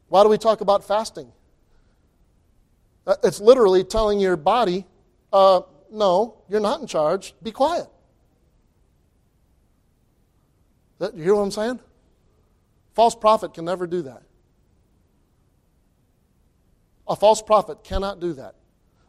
[0.08, 1.30] Why do we talk about fasting?
[3.10, 4.86] Uh, it's literally telling your body,
[5.34, 7.34] uh, no, you're not in charge.
[7.42, 7.88] Be quiet.
[11.00, 11.80] That, you hear what I'm saying?
[12.94, 14.22] False prophet can never do that.
[17.08, 18.54] A false prophet cannot do that.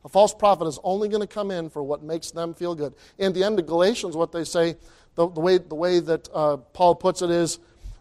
[0.02, 2.94] A false prophet is only going to come in for what makes them feel good.
[3.18, 4.76] In the end of Galatians, what they say,
[5.14, 7.58] the, the way, the way that uh, Paul puts it is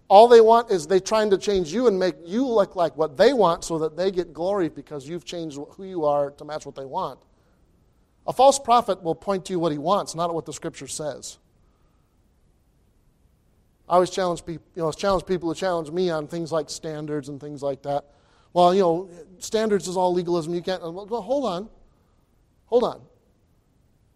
[0.10, 3.16] all they want is they're trying to change you and make you look like what
[3.16, 6.66] they want so that they get glory because you've changed who you are to match
[6.66, 7.20] what they want.
[8.26, 11.38] A false prophet will point to you what he wants, not what the scripture says.
[13.88, 17.30] I always challenge people, you know, challenge people to challenge me on things like standards
[17.30, 18.06] and things like that.
[18.54, 20.56] Well, you know, standards is all legalism.
[20.56, 20.82] You can't.
[20.82, 21.70] Well, hold on.
[22.66, 23.02] Hold on.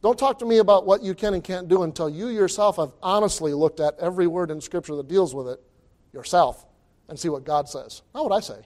[0.02, 2.92] Don't talk to me about what you can and can't do until you yourself have
[3.02, 5.60] honestly looked at every word in Scripture that deals with it
[6.14, 6.66] yourself
[7.10, 8.02] and see what God says.
[8.14, 8.62] Not what I say.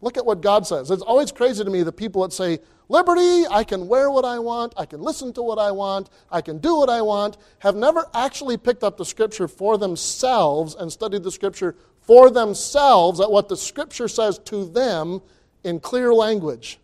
[0.00, 0.90] Look at what God says.
[0.90, 4.38] It's always crazy to me the people that say, Liberty, I can wear what I
[4.38, 7.76] want, I can listen to what I want, I can do what I want, have
[7.76, 13.30] never actually picked up the Scripture for themselves and studied the Scripture for themselves at
[13.30, 15.20] what the Scripture says to them
[15.64, 16.78] in clear language.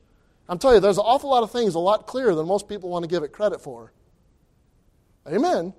[0.46, 2.90] I'm telling you, there's an awful lot of things a lot clearer than most people
[2.90, 3.92] want to give it credit for.
[5.26, 5.72] Amen.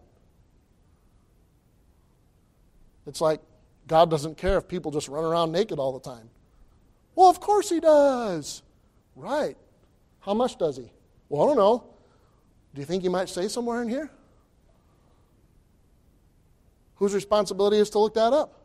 [3.06, 3.42] It's like
[3.88, 6.30] God doesn't care if people just run around naked all the time.
[7.14, 8.64] Well, of course He does.
[9.16, 9.56] Right.
[10.22, 10.92] How much does He?
[11.30, 11.84] Well, I don't know.
[12.74, 14.10] Do you think He might say somewhere in here?
[16.96, 18.62] Whose responsibility is to look that up?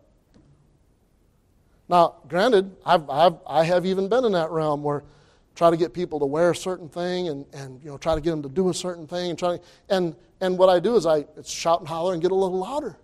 [1.88, 5.02] Now, granted, I've, I've, I have even been in that realm where
[5.60, 8.20] try to get people to wear a certain thing and, and you know, try to
[8.22, 9.28] get them to do a certain thing.
[9.28, 12.30] And, try to, and, and what I do is I shout and holler and get
[12.30, 12.96] a little louder.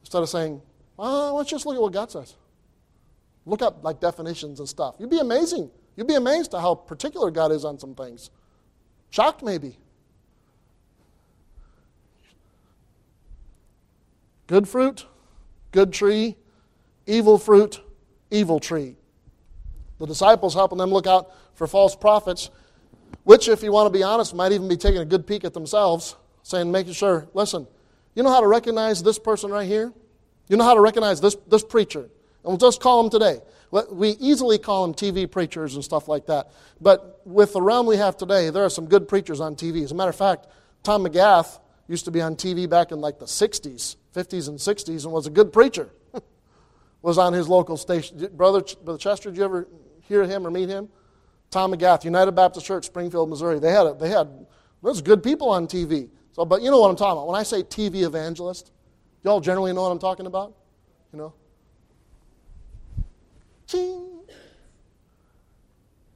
[0.00, 0.62] Instead of saying,
[0.96, 2.34] well, let's just look at what God says.
[3.44, 4.94] Look up like definitions and stuff.
[4.98, 5.70] You'd be amazing.
[5.96, 8.30] You'd be amazed at how particular God is on some things.
[9.10, 9.76] Shocked, maybe.
[14.46, 15.04] Good fruit,
[15.72, 16.36] good tree.
[17.06, 17.82] Evil fruit,
[18.30, 18.96] evil tree.
[19.98, 22.50] The disciples helping them look out for false prophets,
[23.24, 25.54] which, if you want to be honest, might even be taking a good peek at
[25.54, 27.66] themselves, saying, making sure, listen,
[28.14, 29.92] you know how to recognize this person right here?
[30.48, 32.00] You know how to recognize this, this preacher?
[32.00, 32.10] And
[32.44, 33.40] we'll just call him today.
[33.70, 36.50] We easily call them TV preachers and stuff like that.
[36.80, 39.84] But with the realm we have today, there are some good preachers on TV.
[39.84, 40.46] As a matter of fact,
[40.82, 45.04] Tom McGath used to be on TV back in like the 60s, 50s and 60s,
[45.04, 45.90] and was a good preacher.
[47.02, 48.28] was on his local station.
[48.34, 49.68] Brother, Brother Chester, did you ever
[50.08, 50.88] hear him or meet him?
[51.50, 53.58] Tom McGath, United Baptist Church, Springfield, Missouri.
[53.58, 54.28] They had, a, they had,
[54.82, 56.08] there's good people on TV.
[56.32, 57.26] So, but you know what I'm talking about.
[57.26, 58.70] When I say TV evangelist,
[59.24, 60.54] y'all generally know what I'm talking about?
[61.12, 61.34] You know?
[63.66, 64.20] Ching.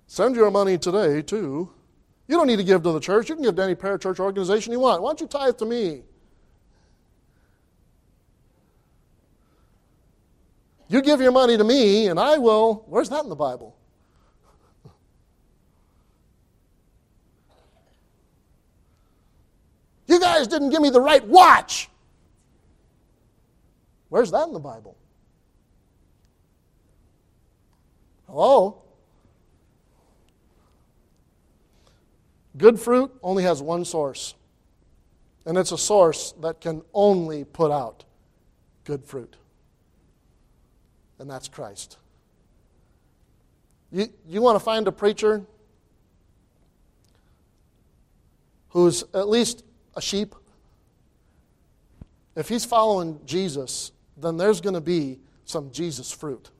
[0.07, 1.71] Send your money today, too.
[2.29, 3.29] You don't need to give to the church.
[3.29, 5.03] You can give to any parachurch organization you want.
[5.03, 6.03] Why don't you tithe to me?
[10.89, 12.85] You give your money to me, and I will.
[12.87, 13.75] Where's that in the Bible?
[20.13, 21.89] You guys didn't give me the right watch.
[24.11, 24.95] Where's that in the Bible?
[28.27, 28.83] Hello?
[32.59, 34.35] Good fruit only has one source,
[35.47, 38.05] and it's a source that can only put out
[38.85, 39.39] good fruit,
[41.21, 41.97] and that's Christ.
[43.91, 45.47] You, you want to find a preacher
[48.69, 50.35] who's at least a sheep,
[52.35, 56.51] if he's following Jesus, then there's going to be some Jesus fruit.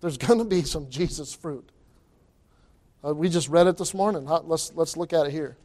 [0.00, 1.68] There's going to be some Jesus fruit.
[3.04, 4.24] Uh, we just read it this morning.
[4.24, 5.56] Let's, let's look at it here.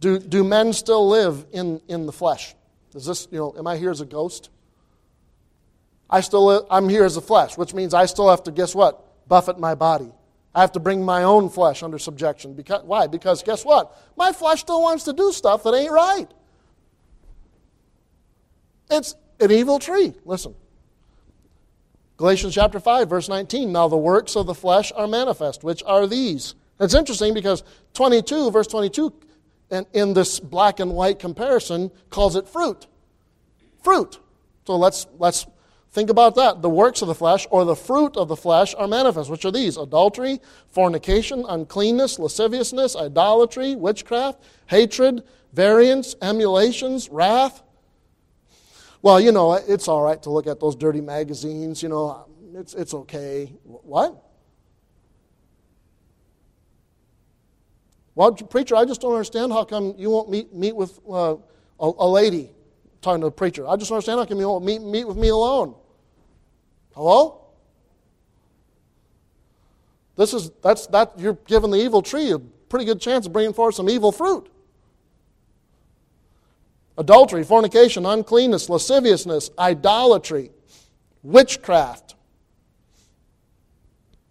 [0.00, 2.54] Do, do men still live in, in the flesh?
[2.94, 4.50] Is this, you know, am I here as a ghost?
[6.08, 9.28] I still I'm here as a flesh, which means I still have to, guess what?
[9.28, 10.12] Buffet my body.
[10.56, 12.54] I have to bring my own flesh under subjection.
[12.54, 13.08] Because, why?
[13.08, 13.94] Because guess what?
[14.16, 16.26] My flesh still wants to do stuff that ain't right.
[18.90, 20.14] It's an evil tree.
[20.24, 20.54] Listen.
[22.16, 23.70] Galatians chapter 5, verse 19.
[23.70, 26.54] Now the works of the flesh are manifest, which are these.
[26.80, 29.12] It's interesting because 22, verse 22,
[29.70, 32.86] in, in this black and white comparison, calls it fruit.
[33.82, 34.18] Fruit.
[34.66, 35.46] So let's, let's
[35.96, 36.60] Think about that.
[36.60, 39.50] The works of the flesh, or the fruit of the flesh, are manifest, which are
[39.50, 45.22] these adultery, fornication, uncleanness, lasciviousness, idolatry, witchcraft, hatred,
[45.54, 47.62] variance, emulations, wrath.
[49.00, 52.74] Well, you know, it's all right to look at those dirty magazines, you know, it's,
[52.74, 53.54] it's okay.
[53.64, 54.22] What?
[58.14, 61.36] Well, preacher, I just don't understand how come you won't meet, meet with uh,
[61.80, 62.50] a, a, lady
[63.00, 63.66] talking to a preacher.
[63.66, 65.74] I just don't understand how come you won't meet, meet with me alone.
[66.96, 67.42] Hello?
[70.16, 73.52] This is that's that you're giving the evil tree a pretty good chance of bringing
[73.52, 74.50] forth some evil fruit.
[76.96, 80.50] Adultery, fornication, uncleanness, lasciviousness, idolatry,
[81.22, 82.14] witchcraft.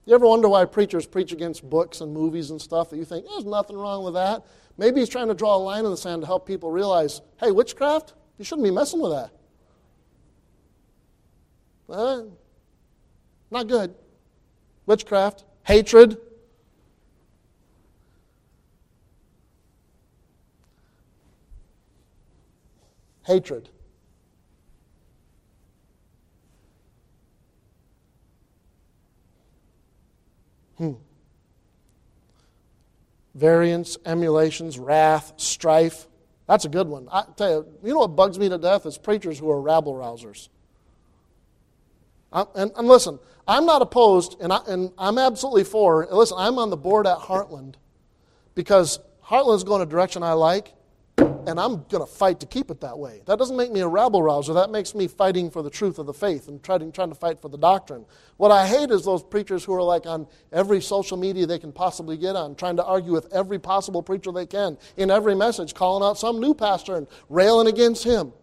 [0.07, 3.27] You ever wonder why preachers preach against books and movies and stuff that you think
[3.27, 4.43] there's nothing wrong with that?
[4.79, 7.51] Maybe he's trying to draw a line in the sand to help people realize, hey,
[7.51, 9.29] witchcraft, you shouldn't be messing with that.
[11.87, 12.35] Well,
[13.55, 13.95] not good.
[14.85, 16.17] Witchcraft, hatred.
[23.25, 23.69] Hatred.
[30.77, 30.91] Hmm.
[33.33, 36.07] Variance, emulations, wrath, strife.
[36.45, 37.07] That's a good one.
[37.09, 39.93] I tell you, you know what bugs me to death is preachers who are rabble
[39.93, 40.49] rousers.
[42.31, 46.07] And, and listen, I'm not opposed, and, I, and I'm absolutely for.
[46.11, 47.75] Listen, I'm on the board at Heartland
[48.55, 50.73] because Heartland's going a direction I like,
[51.17, 53.21] and I'm going to fight to keep it that way.
[53.25, 54.53] That doesn't make me a rabble rouser.
[54.53, 57.41] That makes me fighting for the truth of the faith and trying, trying to fight
[57.41, 58.05] for the doctrine.
[58.37, 61.71] What I hate is those preachers who are like on every social media they can
[61.71, 65.73] possibly get on, trying to argue with every possible preacher they can in every message,
[65.73, 68.33] calling out some new pastor and railing against him.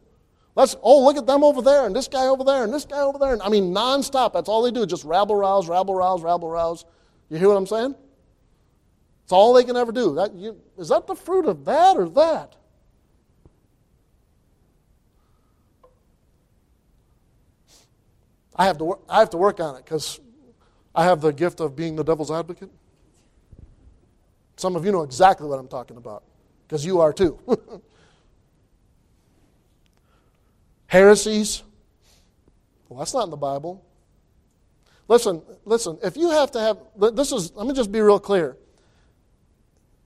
[0.55, 3.00] Let's, oh, look at them over there, and this guy over there, and this guy
[3.00, 3.32] over there.
[3.32, 4.34] And, I mean, nonstop.
[4.34, 6.84] That's all they do, just rabble rouse, rabble rouse, rabble rouse.
[7.30, 7.94] You hear what I'm saying?
[9.24, 10.14] It's all they can ever do.
[10.16, 12.57] That, you, is that the fruit of that or that?
[18.55, 20.20] I have to, wor- I have to work on it because
[20.94, 22.70] I have the gift of being the devil's advocate.
[24.57, 26.24] Some of you know exactly what I'm talking about
[26.68, 27.38] because you are too.
[30.93, 31.62] Heresies.
[32.86, 33.82] Well, that's not in the Bible.
[35.09, 36.76] Listen, listen, if you have to have,
[37.16, 38.59] this is, let me just be real clear.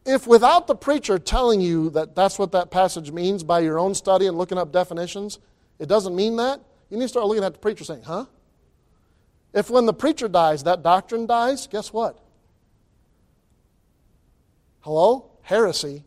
[0.04, 3.96] If without the preacher telling you that that's what that passage means by your own
[3.96, 5.40] study and looking up definitions,
[5.80, 8.26] it doesn't mean that, you need to start looking at the preacher saying, huh?
[9.52, 12.16] If when the preacher dies, that doctrine dies, guess what?
[14.82, 15.32] Hello?
[15.42, 16.04] Heresy.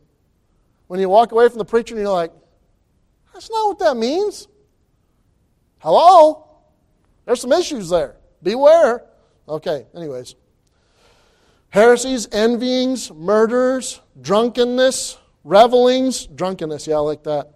[0.88, 2.32] When you walk away from the preacher and you're like,
[3.34, 4.47] that's not what that means.
[5.80, 6.47] Hello?
[7.25, 8.17] There's some issues there.
[8.43, 9.05] Beware.
[9.47, 10.36] Okay, anyways.
[11.69, 16.25] Heresies, envyings, murders, drunkenness, revelings.
[16.25, 17.51] Drunkenness, yeah, I like that.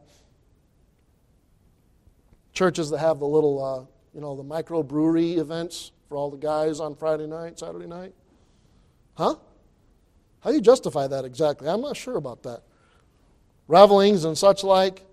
[2.54, 6.80] Churches that have the little, uh, you know, the microbrewery events for all the guys
[6.80, 8.14] on Friday night, Saturday night.
[9.16, 9.36] Huh?
[10.42, 11.68] How do you justify that exactly?
[11.68, 12.62] I'm not sure about that.
[13.68, 15.04] Revelings and such like,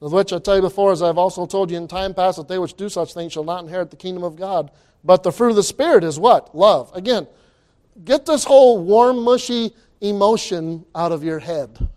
[0.00, 2.48] with which I tell you before, as I've also told you in time past, that
[2.48, 4.70] they which do such things shall not inherit the kingdom of God.
[5.04, 6.54] But the fruit of the Spirit is what?
[6.54, 6.90] Love.
[6.94, 7.26] Again,
[8.04, 11.88] get this whole warm, mushy emotion out of your head.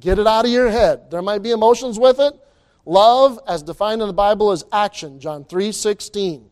[0.00, 1.10] Get it out of your head.
[1.10, 2.32] There might be emotions with it.
[2.84, 5.18] Love, as defined in the Bible, is action.
[5.20, 6.48] John 3 16.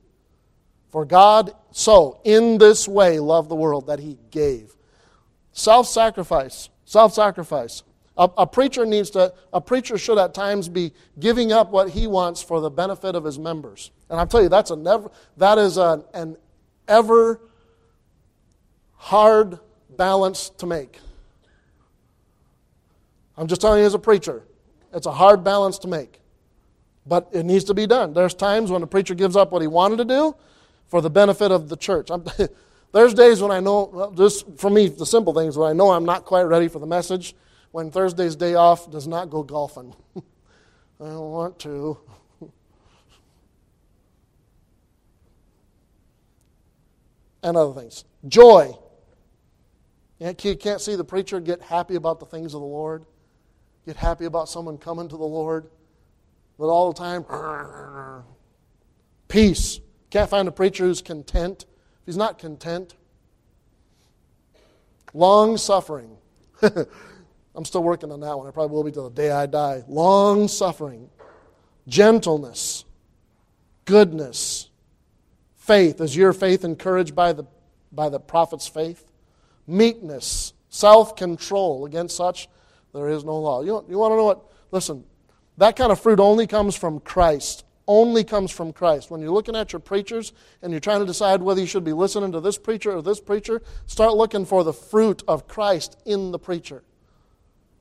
[0.91, 4.75] For God so, in this way, loved the world that he gave.
[5.53, 6.69] Self sacrifice.
[6.85, 7.83] Self sacrifice.
[8.19, 12.07] A, a, preacher needs to, a preacher should at times be giving up what he
[12.07, 13.91] wants for the benefit of his members.
[14.09, 16.37] And I'll tell you, that's a never, that is a, an
[16.89, 17.41] ever
[18.95, 19.59] hard
[19.97, 20.99] balance to make.
[23.37, 24.45] I'm just telling you as a preacher,
[24.95, 26.21] it's a hard balance to make.
[27.07, 28.15] But it needs to be done.
[28.15, 30.35] There's times when a preacher gives up what he wanted to do
[30.89, 32.11] for the benefit of the church.
[32.93, 35.91] there's days when I know, well, just for me, the simple things, when I know
[35.91, 37.35] I'm not quite ready for the message,
[37.77, 39.95] when Thursday's day off does not go golfing.
[40.17, 40.23] I
[40.99, 41.99] don't want to.
[47.43, 48.07] and other things.
[48.27, 48.79] Joy.
[50.19, 53.05] You can't see the preacher get happy about the things of the Lord,
[53.85, 55.69] get happy about someone coming to the Lord,
[56.59, 57.27] but all the time,
[59.29, 59.81] peace.
[60.09, 61.67] Can't find a preacher who's content.
[62.01, 62.95] If he's not content,
[65.13, 66.17] long suffering.
[67.57, 68.47] I'm still working on that one.
[68.47, 69.83] I probably will be till the day I die.
[69.89, 71.09] Long suffering,
[71.89, 72.85] gentleness,
[73.87, 74.69] goodness,
[75.57, 76.01] faith.
[76.03, 77.45] Is your faith encouraged by the,
[77.91, 79.11] by the prophet's faith?
[79.67, 81.87] Meekness, self control.
[81.87, 82.49] Against such,
[82.93, 83.63] there is no law.
[83.63, 84.45] You, you want to know what?
[84.71, 85.05] Listen,
[85.57, 87.65] that kind of fruit only comes from Christ.
[87.89, 89.11] Only comes from Christ.
[89.11, 91.93] When you're looking at your preachers and you're trying to decide whether you should be
[91.93, 96.33] listening to this preacher or this preacher, start looking for the fruit of Christ in
[96.33, 96.83] the preacher.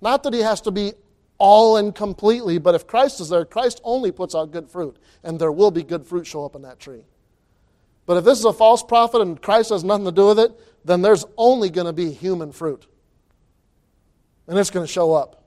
[0.06, 0.94] Not that he has to be
[1.40, 5.40] all and completely, but if Christ is there, Christ only puts out good fruit, and
[5.40, 7.06] there will be good fruit show up in that tree.
[8.06, 10.52] But if this is a false prophet and Christ has nothing to do with it,
[10.86, 12.86] then there's only going to be human fruit.
[14.48, 15.44] And it's going to show up.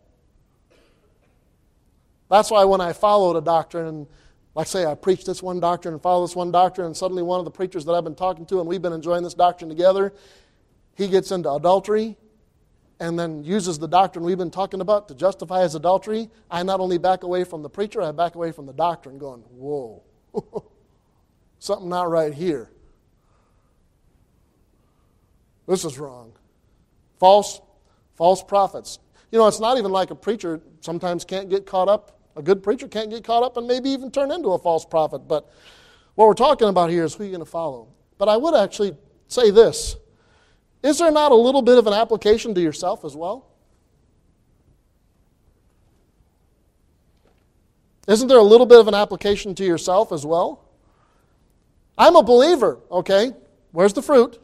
[2.28, 4.06] That's why when I followed a doctrine, and
[4.56, 7.38] like say I preach this one doctrine and follow this one doctrine, and suddenly one
[7.38, 10.12] of the preachers that I've been talking to and we've been enjoying this doctrine together,
[10.96, 12.16] he gets into adultery
[13.00, 16.80] and then uses the doctrine we've been talking about to justify his adultery, I not
[16.80, 20.02] only back away from the preacher, I back away from the doctrine, going, whoa,
[21.58, 22.70] something not right here.
[25.68, 26.32] This is wrong.
[27.20, 27.60] False,
[28.16, 28.98] false prophets.
[29.30, 32.18] You know, it's not even like a preacher sometimes can't get caught up.
[32.36, 35.28] A good preacher can't get caught up and maybe even turn into a false prophet.
[35.28, 35.50] But
[36.14, 37.88] what we're talking about here is who you're going to follow.
[38.16, 38.96] But I would actually
[39.28, 39.96] say this
[40.88, 43.46] is there not a little bit of an application to yourself as well?
[48.06, 50.64] Isn't there a little bit of an application to yourself as well?
[51.98, 53.32] I'm a believer, okay?
[53.72, 54.40] Where's the fruit?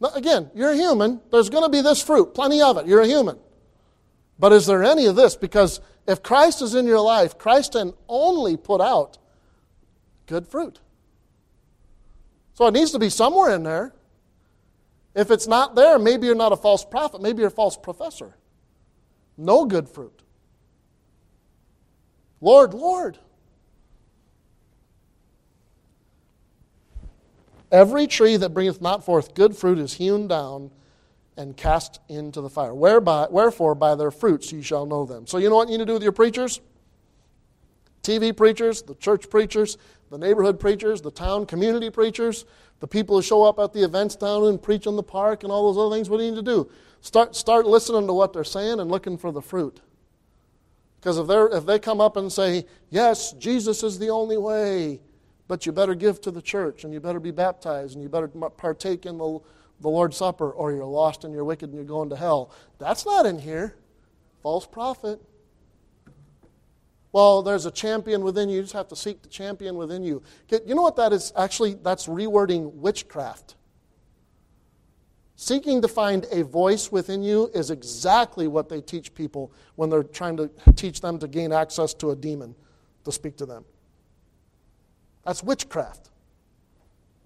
[0.00, 1.20] Now, again, you're a human.
[1.30, 2.86] There's going to be this fruit, plenty of it.
[2.86, 3.38] You're a human.
[4.38, 5.34] But is there any of this?
[5.34, 9.18] Because if Christ is in your life, Christ can only put out
[10.26, 10.78] good fruit.
[12.58, 13.94] So it needs to be somewhere in there.
[15.14, 18.36] If it's not there, maybe you're not a false prophet, maybe you're a false professor.
[19.36, 20.24] No good fruit.
[22.40, 23.16] Lord, Lord.
[27.70, 30.72] Every tree that bringeth not forth good fruit is hewn down
[31.36, 32.74] and cast into the fire.
[32.74, 35.28] Whereby, wherefore, by their fruits ye shall know them.
[35.28, 36.60] So, you know what you need to do with your preachers?
[38.02, 39.78] TV preachers, the church preachers,
[40.10, 42.44] the neighborhood preachers, the town community preachers,
[42.80, 45.52] the people who show up at the events down and preach in the park and
[45.52, 46.08] all those other things.
[46.08, 46.70] What do you need to do?
[47.00, 49.80] Start, start listening to what they're saying and looking for the fruit.
[51.00, 55.00] Because if, they're, if they come up and say, Yes, Jesus is the only way,
[55.46, 58.28] but you better give to the church and you better be baptized and you better
[58.28, 59.38] partake in the,
[59.80, 62.52] the Lord's Supper or you're lost and you're wicked and you're going to hell.
[62.78, 63.76] That's not in here.
[64.42, 65.20] False prophet.
[67.12, 68.56] Well, there's a champion within you.
[68.56, 70.22] You just have to seek the champion within you.
[70.50, 71.32] You know what that is?
[71.36, 73.54] Actually, that's rewording witchcraft.
[75.36, 80.02] Seeking to find a voice within you is exactly what they teach people when they're
[80.02, 82.54] trying to teach them to gain access to a demon
[83.04, 83.64] to speak to them.
[85.24, 86.10] That's witchcraft.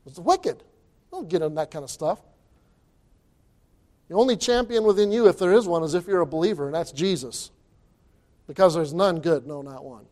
[0.06, 0.62] It's wicked.
[1.10, 2.20] Don't get in that kind of stuff.
[4.08, 6.74] The only champion within you, if there is one, is if you're a believer, and
[6.74, 7.50] that's Jesus.
[8.52, 10.04] Because there's none good, no, not one.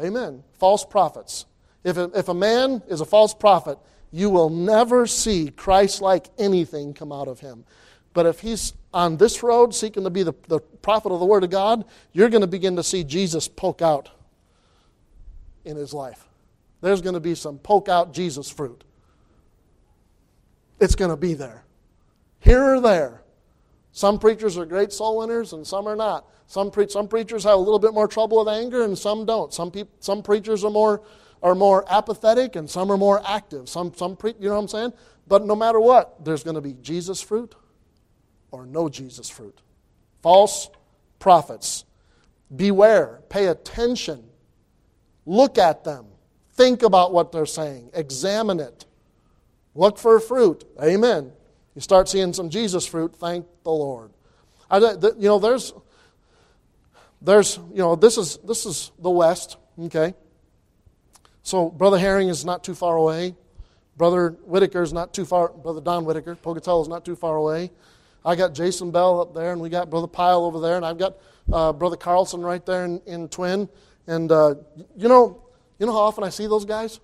[0.00, 0.42] Amen.
[0.58, 1.46] False prophets.
[1.84, 3.78] If a, if a man is a false prophet,
[4.10, 7.66] you will never see Christ like anything come out of him.
[8.14, 11.44] But if he's on this road seeking to be the, the prophet of the Word
[11.44, 14.10] of God, you're going to begin to see Jesus poke out
[15.64, 16.26] in his life.
[16.80, 18.82] There's going to be some poke out Jesus fruit.
[20.80, 21.62] It's going to be there.
[22.40, 23.22] Here or there.
[23.94, 26.28] Some preachers are great soul winners and some are not.
[26.48, 29.54] Some, pre- some preachers have a little bit more trouble with anger and some don't.
[29.54, 31.00] Some, some preachers are more
[31.44, 33.68] are more apathetic and some are more active.
[33.68, 34.92] Some, some pre- you know what I'm saying?
[35.28, 37.54] But no matter what, there's going to be Jesus fruit
[38.50, 39.60] or no Jesus fruit.
[40.22, 40.70] False
[41.18, 41.84] prophets.
[42.54, 44.24] Beware, pay attention,
[45.26, 46.06] look at them,
[46.54, 48.86] think about what they're saying, examine it,
[49.74, 50.64] look for fruit.
[50.82, 51.32] Amen.
[51.74, 54.10] You start seeing some Jesus fruit, thank the Lord.
[54.70, 55.72] I, you know, there's,
[57.20, 60.14] there's, you know, this is this is the West, okay.
[61.42, 63.34] So Brother Herring is not too far away.
[63.96, 65.48] Brother Whitaker is not too far.
[65.48, 67.70] Brother Don Whitaker, Pocatello is not too far away.
[68.24, 70.98] I got Jason Bell up there, and we got Brother Pyle over there, and I've
[70.98, 71.16] got
[71.52, 73.68] uh, Brother Carlson right there in, in Twin.
[74.06, 74.54] And uh,
[74.96, 75.42] you know,
[75.78, 77.00] you know how often I see those guys?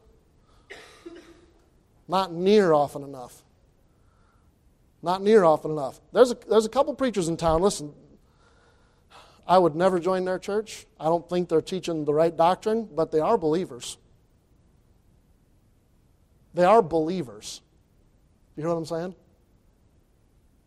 [2.09, 3.43] Not near often enough.
[5.03, 6.01] Not near often enough.
[6.13, 7.63] There's a, there's a couple preachers in town.
[7.63, 7.95] Listen,
[9.47, 10.87] I would never join their church.
[10.99, 13.97] I don't think they're teaching the right doctrine, but they are believers.
[16.55, 17.63] They are believers.
[18.57, 19.15] You hear what I'm saying?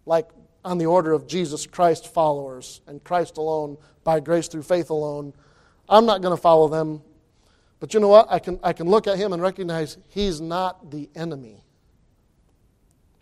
[0.05, 0.29] Like
[0.65, 5.33] on the order of Jesus Christ followers and Christ alone, by grace through faith alone.
[5.87, 7.01] I'm not going to follow them.
[7.79, 8.27] But you know what?
[8.29, 11.63] I can, I can look at him and recognize he's not the enemy.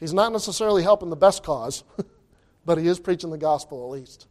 [0.02, 1.84] He's not necessarily helping the best cause,
[2.66, 4.28] but he is preaching the gospel at least.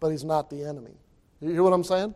[0.00, 0.96] But he's not the enemy.
[1.40, 2.14] You hear what I'm saying?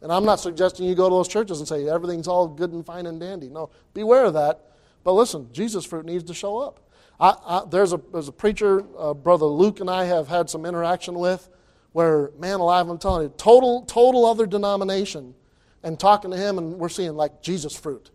[0.00, 2.86] And I'm not suggesting you go to those churches and say everything's all good and
[2.86, 3.48] fine and dandy.
[3.48, 4.60] No, beware of that.
[5.02, 6.78] But listen, Jesus fruit needs to show up.
[7.18, 10.64] I, I, there's, a, there's a preacher, uh, Brother Luke and I have had some
[10.64, 11.48] interaction with,
[11.90, 15.34] where, man alive, I'm telling you, total, total other denomination,
[15.82, 18.11] and talking to him, and we're seeing like Jesus fruit.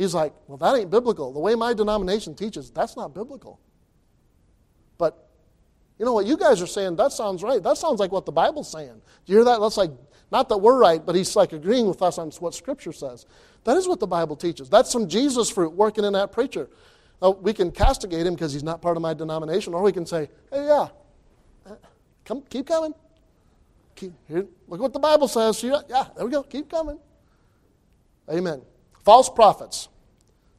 [0.00, 1.30] He's like, well, that ain't biblical.
[1.30, 3.60] The way my denomination teaches, that's not biblical.
[4.96, 5.28] But
[5.98, 6.96] you know what you guys are saying?
[6.96, 7.62] That sounds right.
[7.62, 8.94] That sounds like what the Bible's saying.
[8.94, 9.60] Do you hear that?
[9.60, 9.90] That's like
[10.32, 13.26] not that we're right, but he's like agreeing with us on what Scripture says.
[13.64, 14.70] That is what the Bible teaches.
[14.70, 16.70] That's some Jesus fruit working in that preacher.
[17.20, 20.06] Now, we can castigate him because he's not part of my denomination, or we can
[20.06, 20.88] say, hey, yeah,
[21.66, 21.74] uh,
[22.24, 22.94] come, keep coming.
[23.96, 25.62] Keep, here, look what the Bible says.
[25.62, 25.82] Yeah,
[26.16, 26.42] there we go.
[26.42, 26.98] Keep coming.
[28.32, 28.62] Amen.
[29.04, 29.88] False prophets.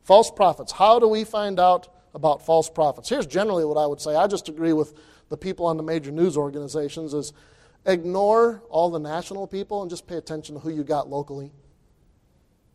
[0.04, 0.72] False prophets.
[0.72, 3.10] How do we find out about false prophets?
[3.10, 4.16] Here's generally what I would say.
[4.16, 4.94] I just agree with
[5.30, 7.34] the people on the major news organizations is
[7.86, 11.52] Ignore all the national people and just pay attention to who you got locally.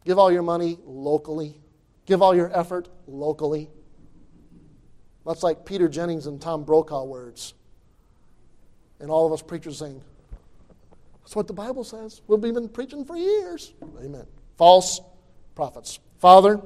[0.04, 1.60] Give all your money locally.
[2.06, 3.70] Give all your effort locally.
[5.24, 7.54] That's like Peter Jennings and Tom Brokaw words.
[9.00, 10.00] And all of us preachers saying,
[11.22, 12.22] That's what the Bible says.
[12.26, 13.74] We've been preaching for years.
[14.00, 14.26] Amen.
[14.56, 15.00] False
[15.56, 15.98] prophets.
[16.18, 16.60] Father,